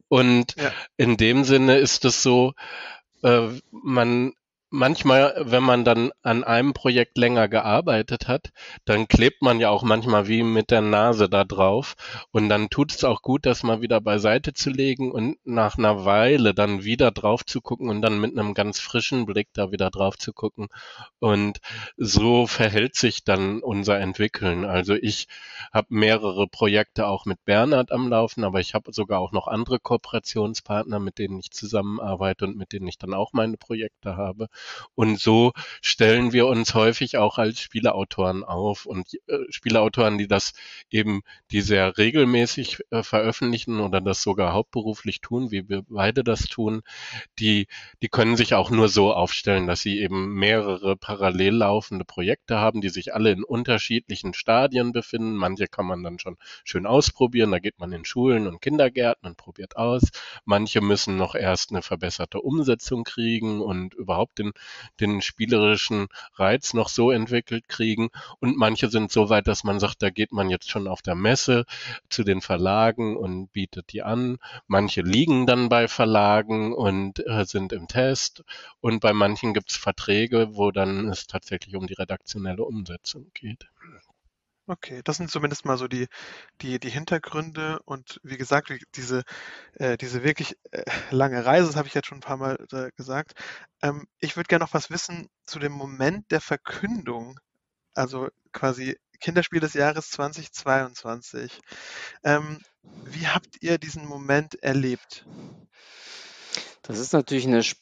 [0.08, 0.72] Und ja.
[0.96, 2.54] in dem Sinne ist es so,
[3.24, 4.34] äh, man
[4.70, 8.52] manchmal, wenn man dann an einem Projekt länger gearbeitet hat,
[8.86, 11.96] dann klebt man ja auch manchmal wie mit der Nase da drauf.
[12.32, 16.06] Und dann tut es auch gut, das mal wieder beiseite zu legen und nach einer
[16.06, 19.90] Weile dann wieder drauf zu gucken und dann mit einem ganz frischen Blick da wieder
[19.90, 20.68] drauf zu gucken.
[21.20, 21.60] Und
[21.98, 24.66] so verhält sich dann unser Entwickeln.
[24.66, 25.28] Also ich
[25.74, 29.80] habe mehrere Projekte auch mit Bernhard am Laufen, aber ich habe sogar auch noch andere
[29.80, 34.48] Kooperationspartner, mit denen ich zusammenarbeite und mit denen ich dann auch meine Projekte habe.
[34.96, 40.54] Und so stellen wir uns häufig auch als Spieleautoren auf und äh, Spieleautoren, die das
[40.90, 46.46] eben, die sehr regelmäßig äh, veröffentlichen oder das sogar hauptberuflich tun, wie wir beide das
[46.48, 46.82] tun,
[47.40, 47.68] die,
[48.02, 52.82] die können sich auch nur so aufstellen, dass sie eben mehrere parallel laufende Projekte haben,
[52.82, 55.36] die sich alle in unterschiedlichen Stadien befinden.
[55.36, 59.38] Manche kann man dann schon schön ausprobieren, da geht man in Schulen und Kindergärten und
[59.38, 60.04] probiert aus.
[60.46, 64.47] Manche müssen noch erst eine verbesserte Umsetzung kriegen und überhaupt den
[65.00, 68.10] den spielerischen Reiz noch so entwickelt kriegen.
[68.40, 71.16] Und manche sind so weit, dass man sagt, da geht man jetzt schon auf der
[71.16, 71.66] Messe
[72.10, 74.38] zu den Verlagen und bietet die an.
[74.68, 78.44] Manche liegen dann bei Verlagen und äh, sind im Test.
[78.82, 83.68] Und bei manchen gibt es Verträge, wo dann es tatsächlich um die redaktionelle Umsetzung geht.
[84.70, 86.08] Okay, das sind zumindest mal so die,
[86.62, 89.24] die, die Hintergründe und wie gesagt, diese,
[89.76, 92.92] äh, diese wirklich äh, lange Reise, das habe ich jetzt schon ein paar Mal äh,
[92.98, 93.34] gesagt.
[93.82, 97.40] Ähm, ich würde gerne noch was wissen zu dem Moment der Verkündung,
[97.94, 101.62] also quasi Kinderspiel des Jahres 2022.
[102.26, 102.60] Ähm,
[103.06, 105.26] wie habt ihr diesen Moment erlebt?
[106.82, 107.74] Das ist natürlich eine äh,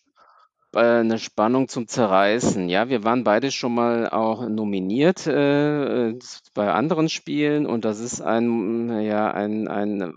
[0.76, 2.68] 'ne Spannung zum Zerreißen.
[2.70, 6.20] Ja, wir waren beide schon mal auch nominiert, äh, äh
[6.54, 10.14] bei anderen Spielen und das ist ein ja, ein ein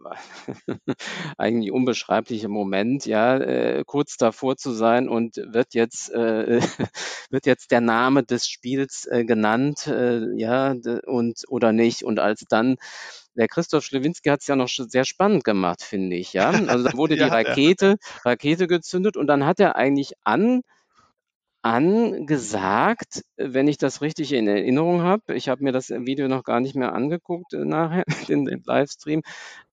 [1.38, 6.61] eigentlich unbeschreiblicher Moment, ja, äh, kurz davor zu sein und wird jetzt äh,
[7.31, 10.75] wird jetzt der Name des Spiels, äh, genannt, äh, ja,
[11.07, 12.03] und oder nicht.
[12.05, 12.77] Und als dann
[13.38, 16.51] der Christoph Schlewinski hat es ja noch sehr spannend gemacht, finde ich, ja.
[16.51, 20.62] Also da wurde die Rakete, Rakete gezündet und dann hat er eigentlich an,
[21.62, 26.61] angesagt, wenn ich das richtig in Erinnerung habe, ich habe mir das Video noch gar
[26.61, 29.22] nicht mehr angeguckt äh, nachher, in dem Livestream,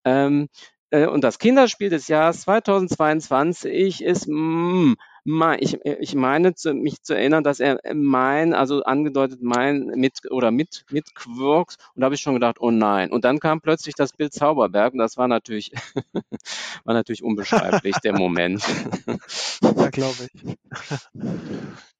[0.03, 0.47] ähm,
[0.91, 4.93] äh, und das Kinderspiel des Jahres 2022 ist mm,
[5.25, 10.51] ich, ich meine zu, mich zu erinnern, dass er mein, also angedeutet mein mit oder
[10.51, 13.11] mit mit Quarks und da habe ich schon gedacht, oh nein.
[13.11, 15.71] Und dann kam plötzlich das Bild Zauberberg und das war natürlich
[16.83, 18.63] war natürlich unbeschreiblich der Moment.
[19.61, 20.57] ja, glaube ich.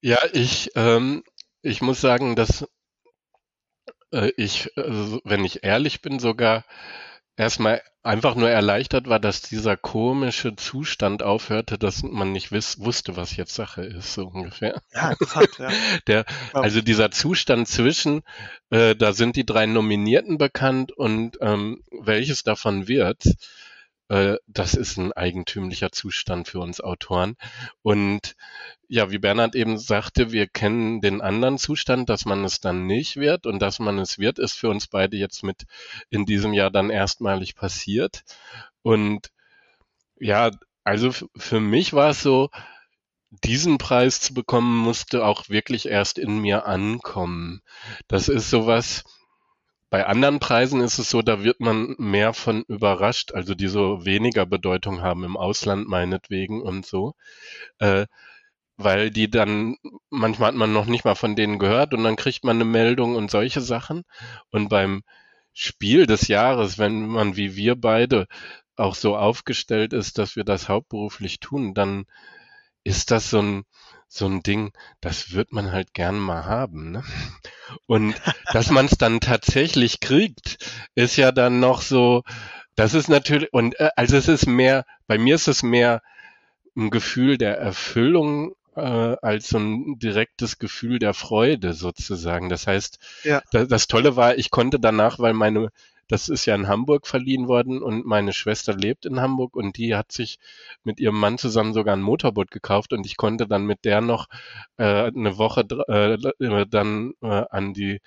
[0.00, 1.24] ja, ich ähm,
[1.62, 2.64] ich muss sagen, dass
[4.12, 6.64] äh, ich, also, wenn ich ehrlich bin, sogar
[7.36, 13.16] erstmal einfach nur erleichtert war, dass dieser komische Zustand aufhörte, dass man nicht wiss, wusste,
[13.16, 14.80] was jetzt Sache ist, so ungefähr.
[14.94, 15.68] Ja, interessant, ja.
[16.06, 18.22] Der, also dieser Zustand zwischen,
[18.70, 23.24] äh, da sind die drei Nominierten bekannt und ähm, welches davon wird,
[24.08, 27.36] das ist ein eigentümlicher Zustand für uns Autoren.
[27.82, 28.36] Und
[28.88, 33.16] ja, wie Bernhard eben sagte, wir kennen den anderen Zustand, dass man es dann nicht
[33.16, 35.64] wird und dass man es wird, ist für uns beide jetzt mit
[36.08, 38.22] in diesem Jahr dann erstmalig passiert.
[38.82, 39.32] Und
[40.20, 40.52] ja,
[40.84, 42.50] also für mich war es so,
[43.44, 47.60] diesen Preis zu bekommen, musste auch wirklich erst in mir ankommen.
[48.06, 49.02] Das ist sowas,
[49.90, 54.04] bei anderen Preisen ist es so, da wird man mehr von überrascht, also die so
[54.04, 57.14] weniger Bedeutung haben im Ausland meinetwegen und so.
[57.78, 58.06] Äh,
[58.76, 59.76] weil die dann,
[60.10, 63.14] manchmal hat man noch nicht mal von denen gehört und dann kriegt man eine Meldung
[63.16, 64.02] und solche Sachen.
[64.50, 65.02] Und beim
[65.52, 68.26] Spiel des Jahres, wenn man wie wir beide
[68.76, 72.04] auch so aufgestellt ist, dass wir das hauptberuflich tun, dann
[72.84, 73.64] ist das so ein,
[74.08, 76.92] so ein Ding, das wird man halt gern mal haben.
[76.92, 77.04] Ne?
[77.86, 78.14] Und
[78.52, 80.58] dass man es dann tatsächlich kriegt,
[80.94, 82.22] ist ja dann noch so,
[82.76, 86.02] das ist natürlich, und äh, also es ist mehr, bei mir ist es mehr
[86.76, 92.48] ein Gefühl der Erfüllung äh, als so ein direktes Gefühl der Freude sozusagen.
[92.48, 93.42] Das heißt, ja.
[93.50, 95.70] das, das Tolle war, ich konnte danach, weil meine
[96.08, 99.94] das ist ja in Hamburg verliehen worden und meine Schwester lebt in Hamburg und die
[99.94, 100.38] hat sich
[100.84, 104.26] mit ihrem Mann zusammen sogar ein Motorboot gekauft und ich konnte dann mit der noch
[104.76, 108.00] äh, eine Woche äh, dann äh, an die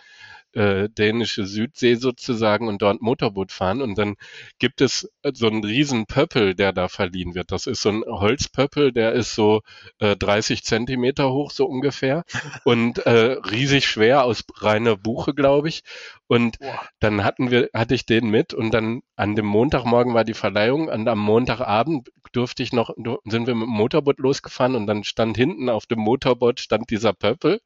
[0.54, 3.82] äh, dänische Südsee sozusagen und dort Motorboot fahren.
[3.82, 4.16] Und dann
[4.58, 7.52] gibt es äh, so einen riesen Pöppel, der da verliehen wird.
[7.52, 9.62] Das ist so ein Holzpöppel, der ist so
[10.00, 12.24] äh, 30 Zentimeter hoch, so ungefähr.
[12.64, 15.84] Und äh, riesig schwer aus reiner Buche, glaube ich.
[16.28, 16.58] Und
[17.00, 20.88] dann hatten wir, hatte ich den mit und dann an dem Montagmorgen war die Verleihung
[20.88, 22.92] und am Montagabend durfte ich noch,
[23.26, 27.13] sind wir mit dem Motorboot losgefahren und dann stand hinten auf dem Motorboot stand dieser
[27.13, 27.62] Pöppel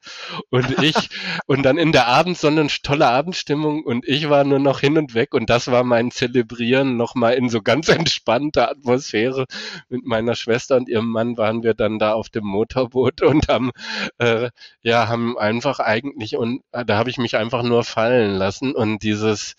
[0.50, 1.10] und ich
[1.46, 5.34] und dann in der Abendsonne tolle Abendstimmung und ich war nur noch hin und weg
[5.34, 9.46] und das war mein Zelebrieren nochmal in so ganz entspannter Atmosphäre.
[9.90, 13.72] Mit meiner Schwester und ihrem Mann waren wir dann da auf dem Motorboot und haben,
[14.18, 14.50] äh,
[14.82, 19.04] ja, haben einfach eigentlich und äh, da habe ich mich einfach nur fallen lassen und
[19.04, 19.56] dieses,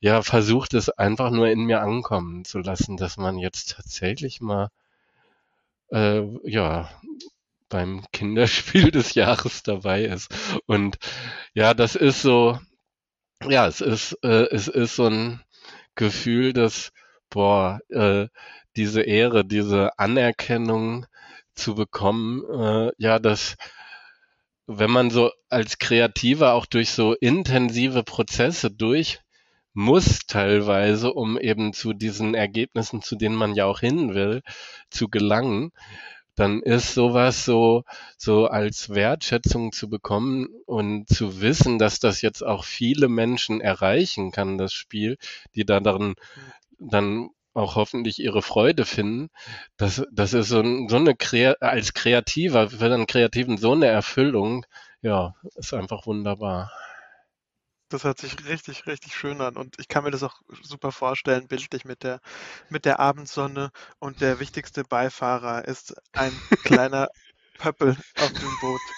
[0.00, 4.68] ja, versucht es einfach nur in mir ankommen zu lassen, dass man jetzt tatsächlich mal,
[5.90, 6.90] äh, ja,
[7.68, 10.32] beim Kinderspiel des Jahres dabei ist.
[10.66, 10.98] Und
[11.54, 12.58] ja, das ist so,
[13.48, 15.42] ja, es ist, äh, es ist so ein
[15.94, 16.92] Gefühl, dass,
[17.30, 18.28] boah, äh,
[18.76, 21.06] diese Ehre, diese Anerkennung
[21.54, 23.56] zu bekommen, äh, ja, dass
[24.66, 29.20] wenn man so als Kreativer auch durch so intensive Prozesse durch
[29.74, 34.42] muss teilweise, um eben zu diesen Ergebnissen, zu denen man ja auch hin will,
[34.90, 35.72] zu gelangen,
[36.36, 37.84] dann ist sowas so,
[38.16, 44.32] so als Wertschätzung zu bekommen und zu wissen, dass das jetzt auch viele Menschen erreichen
[44.32, 45.16] kann, das Spiel,
[45.54, 46.14] die da darin
[46.78, 49.28] dann auch hoffentlich ihre Freude finden.
[49.76, 51.16] Das, das ist so, so eine
[51.60, 54.66] als Kreativer, für einen Kreativen so eine Erfüllung.
[55.02, 56.72] Ja, ist einfach wunderbar.
[57.94, 61.46] Das hört sich richtig, richtig schön an und ich kann mir das auch super vorstellen,
[61.46, 62.20] bildlich mit der,
[62.68, 63.70] mit der Abendsonne
[64.00, 67.06] und der wichtigste Beifahrer ist ein kleiner
[67.56, 68.94] Pöppel auf dem Boot.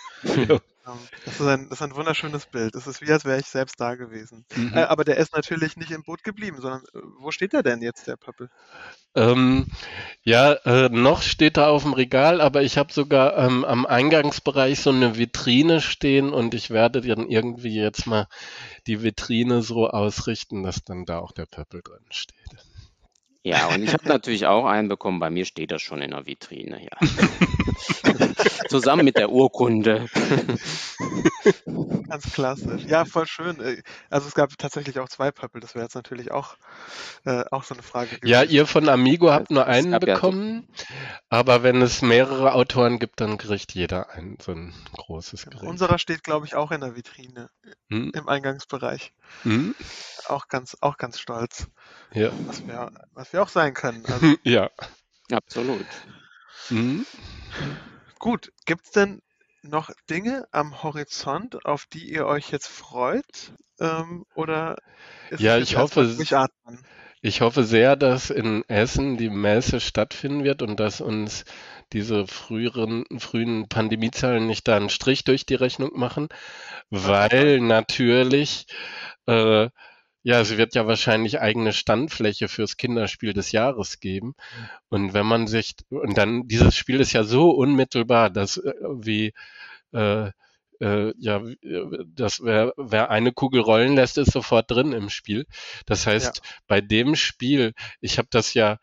[0.49, 0.59] Ja.
[0.87, 2.75] Ähm, das ist, ein, das ist ein wunderschönes Bild.
[2.75, 4.45] Es ist wie, als wäre ich selbst da gewesen.
[4.55, 4.73] Mhm.
[4.75, 7.83] Äh, aber der ist natürlich nicht im Boot geblieben, sondern äh, wo steht der denn
[7.83, 8.51] jetzt, der Pöppel?
[9.15, 9.67] Ähm,
[10.23, 14.81] ja, äh, noch steht er auf dem Regal, aber ich habe sogar ähm, am Eingangsbereich
[14.81, 18.29] so eine Vitrine stehen und ich werde dann irgendwie jetzt mal
[18.87, 22.37] die Vitrine so ausrichten, dass dann da auch der Pöppel drin steht.
[23.47, 25.21] Ja, und ich habe natürlich auch einen bekommen.
[25.21, 26.99] Bei mir steht das schon in der Vitrine, ja.
[28.69, 30.07] Zusammen mit der Urkunde.
[32.09, 32.85] Ganz klassisch.
[32.87, 33.61] Ja, voll schön.
[33.61, 35.61] Äh, also es gab tatsächlich auch zwei Pöppel.
[35.61, 36.57] Das wäre jetzt natürlich auch,
[37.25, 38.27] äh, auch so eine Frage gewesen.
[38.27, 40.69] Ja, ihr von Amigo habt nur einen bekommen.
[40.79, 40.95] Ja so
[41.29, 45.69] aber wenn es mehrere Autoren gibt, dann kriegt jeder ein, so ein großes Gerät.
[45.69, 47.51] Unserer steht, glaube ich, auch in der Vitrine.
[47.91, 48.13] Hm?
[48.15, 49.13] Im Eingangsbereich.
[49.43, 49.75] Hm?
[50.29, 51.67] Auch ganz, auch ganz stolz.
[52.13, 52.31] Ja.
[52.47, 54.05] Was wir, was wir auch sein können.
[54.07, 54.71] Also, ja.
[55.31, 55.87] Absolut.
[56.71, 57.05] Mhm.
[58.19, 59.21] Gut, gibt es denn
[59.63, 63.53] noch Dinge am Horizont, auf die ihr euch jetzt freut?
[63.81, 64.77] Ähm, oder
[65.31, 66.17] ist ja, ich hoffe,
[67.23, 71.45] ich hoffe sehr, dass in Essen die Messe stattfinden wird und dass uns
[71.93, 76.29] diese früheren, frühen Pandemiezahlen nicht da einen Strich durch die Rechnung machen,
[76.91, 78.67] weil natürlich
[79.27, 79.69] äh,
[80.27, 84.35] ja, es wird ja wahrscheinlich eigene Standfläche fürs Kinderspiel des Jahres geben.
[84.89, 88.61] Und wenn man sich, und dann, dieses Spiel ist ja so unmittelbar, dass
[89.01, 89.33] wie,
[89.93, 90.33] äh,
[90.81, 91.43] äh, ja,
[92.09, 95.47] dass wer, wer eine Kugel rollen lässt, ist sofort drin im Spiel.
[95.87, 96.51] Das heißt, ja.
[96.67, 98.79] bei dem Spiel, ich habe das ja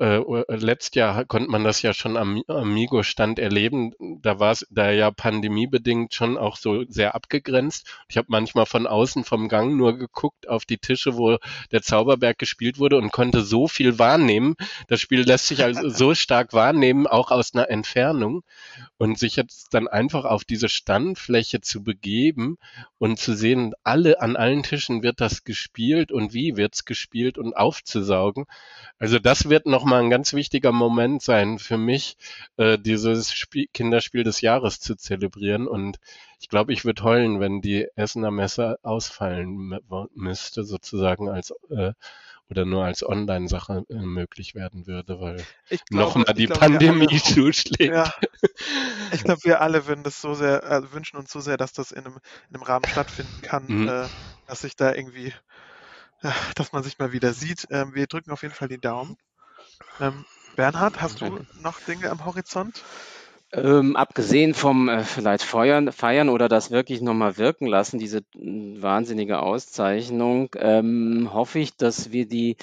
[0.00, 3.92] äh, letztes Jahr konnte man das ja schon am Amigo-Stand erleben.
[4.22, 7.86] Da war es da ja pandemiebedingt schon auch so sehr abgegrenzt.
[8.08, 11.38] Ich habe manchmal von außen vom Gang nur geguckt auf die Tische, wo
[11.70, 14.56] der Zauberberg gespielt wurde und konnte so viel wahrnehmen.
[14.88, 18.42] Das Spiel lässt sich also so stark wahrnehmen, auch aus einer Entfernung.
[18.98, 22.58] Und sich jetzt dann einfach auf diese Standfläche zu begeben
[22.98, 27.54] und zu sehen, alle an allen Tischen wird das gespielt und wie wird's gespielt und
[27.54, 28.46] aufzusaugen.
[28.98, 32.16] Also das wird noch nochmal ein ganz wichtiger Moment sein für mich,
[32.56, 35.68] äh, dieses Spiel, Kinderspiel des Jahres zu zelebrieren.
[35.68, 35.98] Und
[36.40, 39.78] ich glaube, ich würde heulen, wenn die Essener Messe ausfallen
[40.14, 41.92] müsste, sozusagen als äh,
[42.48, 45.44] oder nur als Online-Sache äh, möglich werden würde, weil
[45.90, 47.94] nochmal die glaub, Pandemie zuschlägt.
[47.94, 48.10] Ja,
[49.12, 51.92] ich glaube, wir alle würden das so sehr, äh, wünschen uns so sehr, dass das
[51.92, 52.18] in einem,
[52.48, 53.88] in einem Rahmen stattfinden kann, mhm.
[53.88, 54.06] äh,
[54.46, 55.34] dass sich da irgendwie,
[56.54, 57.66] dass man sich mal wieder sieht.
[57.70, 59.18] Ähm, wir drücken auf jeden Fall die Daumen.
[60.00, 60.24] Ähm,
[60.56, 62.82] Bernhard, hast du noch Dinge am Horizont?
[63.52, 68.82] Ähm, abgesehen vom äh, vielleicht feiern, feiern oder das wirklich nochmal wirken lassen, diese äh,
[68.82, 72.56] wahnsinnige Auszeichnung, ähm, hoffe ich, dass wir die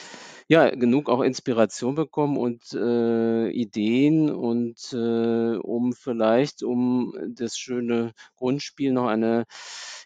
[0.49, 8.11] ja genug auch Inspiration bekommen und äh, Ideen und äh, um vielleicht um das schöne
[8.35, 9.45] Grundspiel noch eine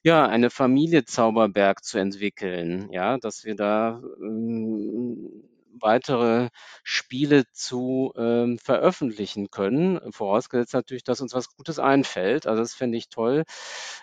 [0.04, 5.32] ja eine Familie Zauberberg zu entwickeln, ja, dass wir da ähm,
[5.80, 6.50] weitere
[6.84, 10.00] Spiele zu ähm, veröffentlichen können.
[10.12, 12.48] Vorausgesetzt natürlich, dass uns was Gutes einfällt.
[12.48, 13.44] Also das fände ich toll.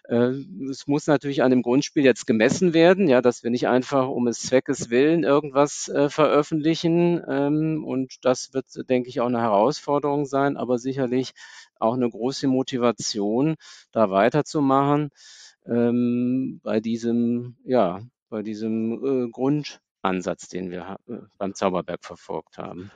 [0.05, 0.33] Äh,
[0.71, 4.27] es muss natürlich an dem Grundspiel jetzt gemessen werden, ja, dass wir nicht einfach um
[4.29, 7.23] es Zweckes willen irgendwas äh, veröffentlichen.
[7.29, 11.33] Ähm, und das wird, denke ich, auch eine Herausforderung sein, aber sicherlich
[11.79, 13.57] auch eine große Motivation,
[13.91, 15.11] da weiterzumachen
[15.67, 19.31] ähm, bei diesem, ja, bei diesem äh,
[20.03, 22.91] Grundansatz, den wir äh, beim Zauberberg verfolgt haben.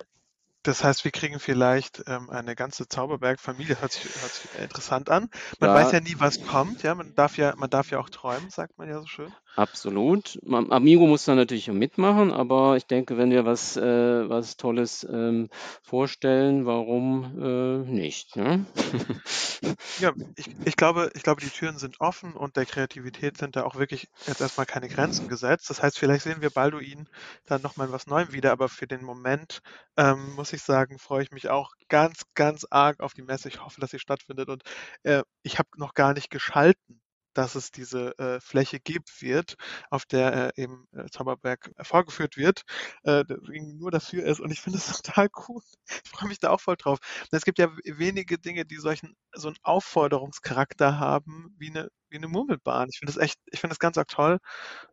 [0.65, 5.31] Das heißt, wir kriegen vielleicht ähm, eine ganze Zauberberg-Familie, hört hört sich interessant an.
[5.61, 5.77] Man ja.
[5.77, 6.97] weiß ja nie, was kommt, ja.
[6.97, 9.33] Man darf ja, man darf ja auch träumen, sagt man ja so schön.
[9.55, 10.41] Absolut.
[10.45, 15.51] Amigo muss da natürlich mitmachen, aber ich denke, wenn wir was, äh, was Tolles ähm,
[15.83, 17.66] vorstellen, warum äh,
[18.07, 18.37] nicht?
[18.37, 18.65] Ne?
[20.01, 23.65] ja, ich, ich, glaube, ich glaube, die Türen sind offen und der Kreativität sind da
[23.65, 25.69] auch wirklich jetzt erstmal keine Grenzen gesetzt.
[25.71, 27.09] Das heißt, vielleicht sehen wir Balduin
[27.47, 29.61] dann nochmal was Neuem wieder, aber für den Moment
[29.97, 33.49] ähm, muss ich sagen, freue ich mich auch ganz, ganz arg auf die Messe.
[33.49, 34.63] Ich hoffe, dass sie stattfindet und
[35.03, 37.01] äh, ich habe noch gar nicht geschalten
[37.37, 39.57] dass es diese äh, Fläche gibt wird,
[39.91, 42.63] auf der äh, eben äh, Zauberberg vorgeführt wird,
[43.05, 44.41] äh, nur dafür ist.
[44.41, 45.63] Und ich finde es total cool.
[46.05, 46.99] Ich freue mich da auch voll drauf.
[47.21, 52.17] Und es gibt ja wenige Dinge, die solchen so einen Aufforderungscharakter haben wie eine wie
[52.17, 52.89] eine Murmelbahn.
[52.91, 54.39] Ich finde das echt, ich finde das ganz arg toll.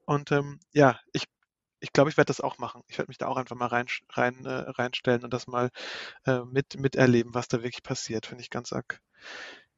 [0.06, 1.26] Und ähm, ja, ich
[1.80, 2.82] ich glaube, ich werde das auch machen.
[2.88, 5.70] Ich werde mich da auch einfach mal rein, rein, äh, reinstellen und das mal
[6.26, 8.26] äh, mit, miterleben, was da wirklich passiert.
[8.26, 9.02] Finde ich ganz arg,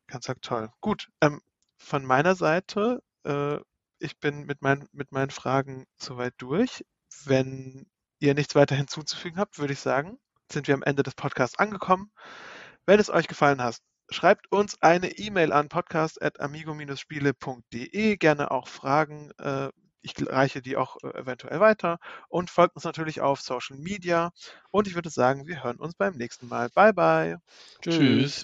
[0.07, 0.69] ganz arg toll.
[0.81, 1.41] Gut, ähm,
[1.77, 3.57] von meiner Seite, äh,
[3.99, 6.85] ich bin mit, mein, mit meinen Fragen soweit durch.
[7.25, 7.87] Wenn
[8.19, 10.17] ihr nichts weiter hinzuzufügen habt, würde ich sagen,
[10.51, 12.11] sind wir am Ende des Podcasts angekommen.
[12.85, 13.77] Wenn es euch gefallen hat,
[14.09, 18.17] schreibt uns eine E-Mail an podcast.amigo-spiele.de.
[18.17, 19.31] Gerne auch Fragen.
[19.39, 19.69] Äh,
[20.01, 21.97] ich reiche die auch äh, eventuell weiter
[22.29, 24.31] und folgt uns natürlich auf Social Media.
[24.71, 26.69] Und ich würde sagen, wir hören uns beim nächsten Mal.
[26.69, 27.37] Bye, bye.
[27.81, 28.43] Tschüss.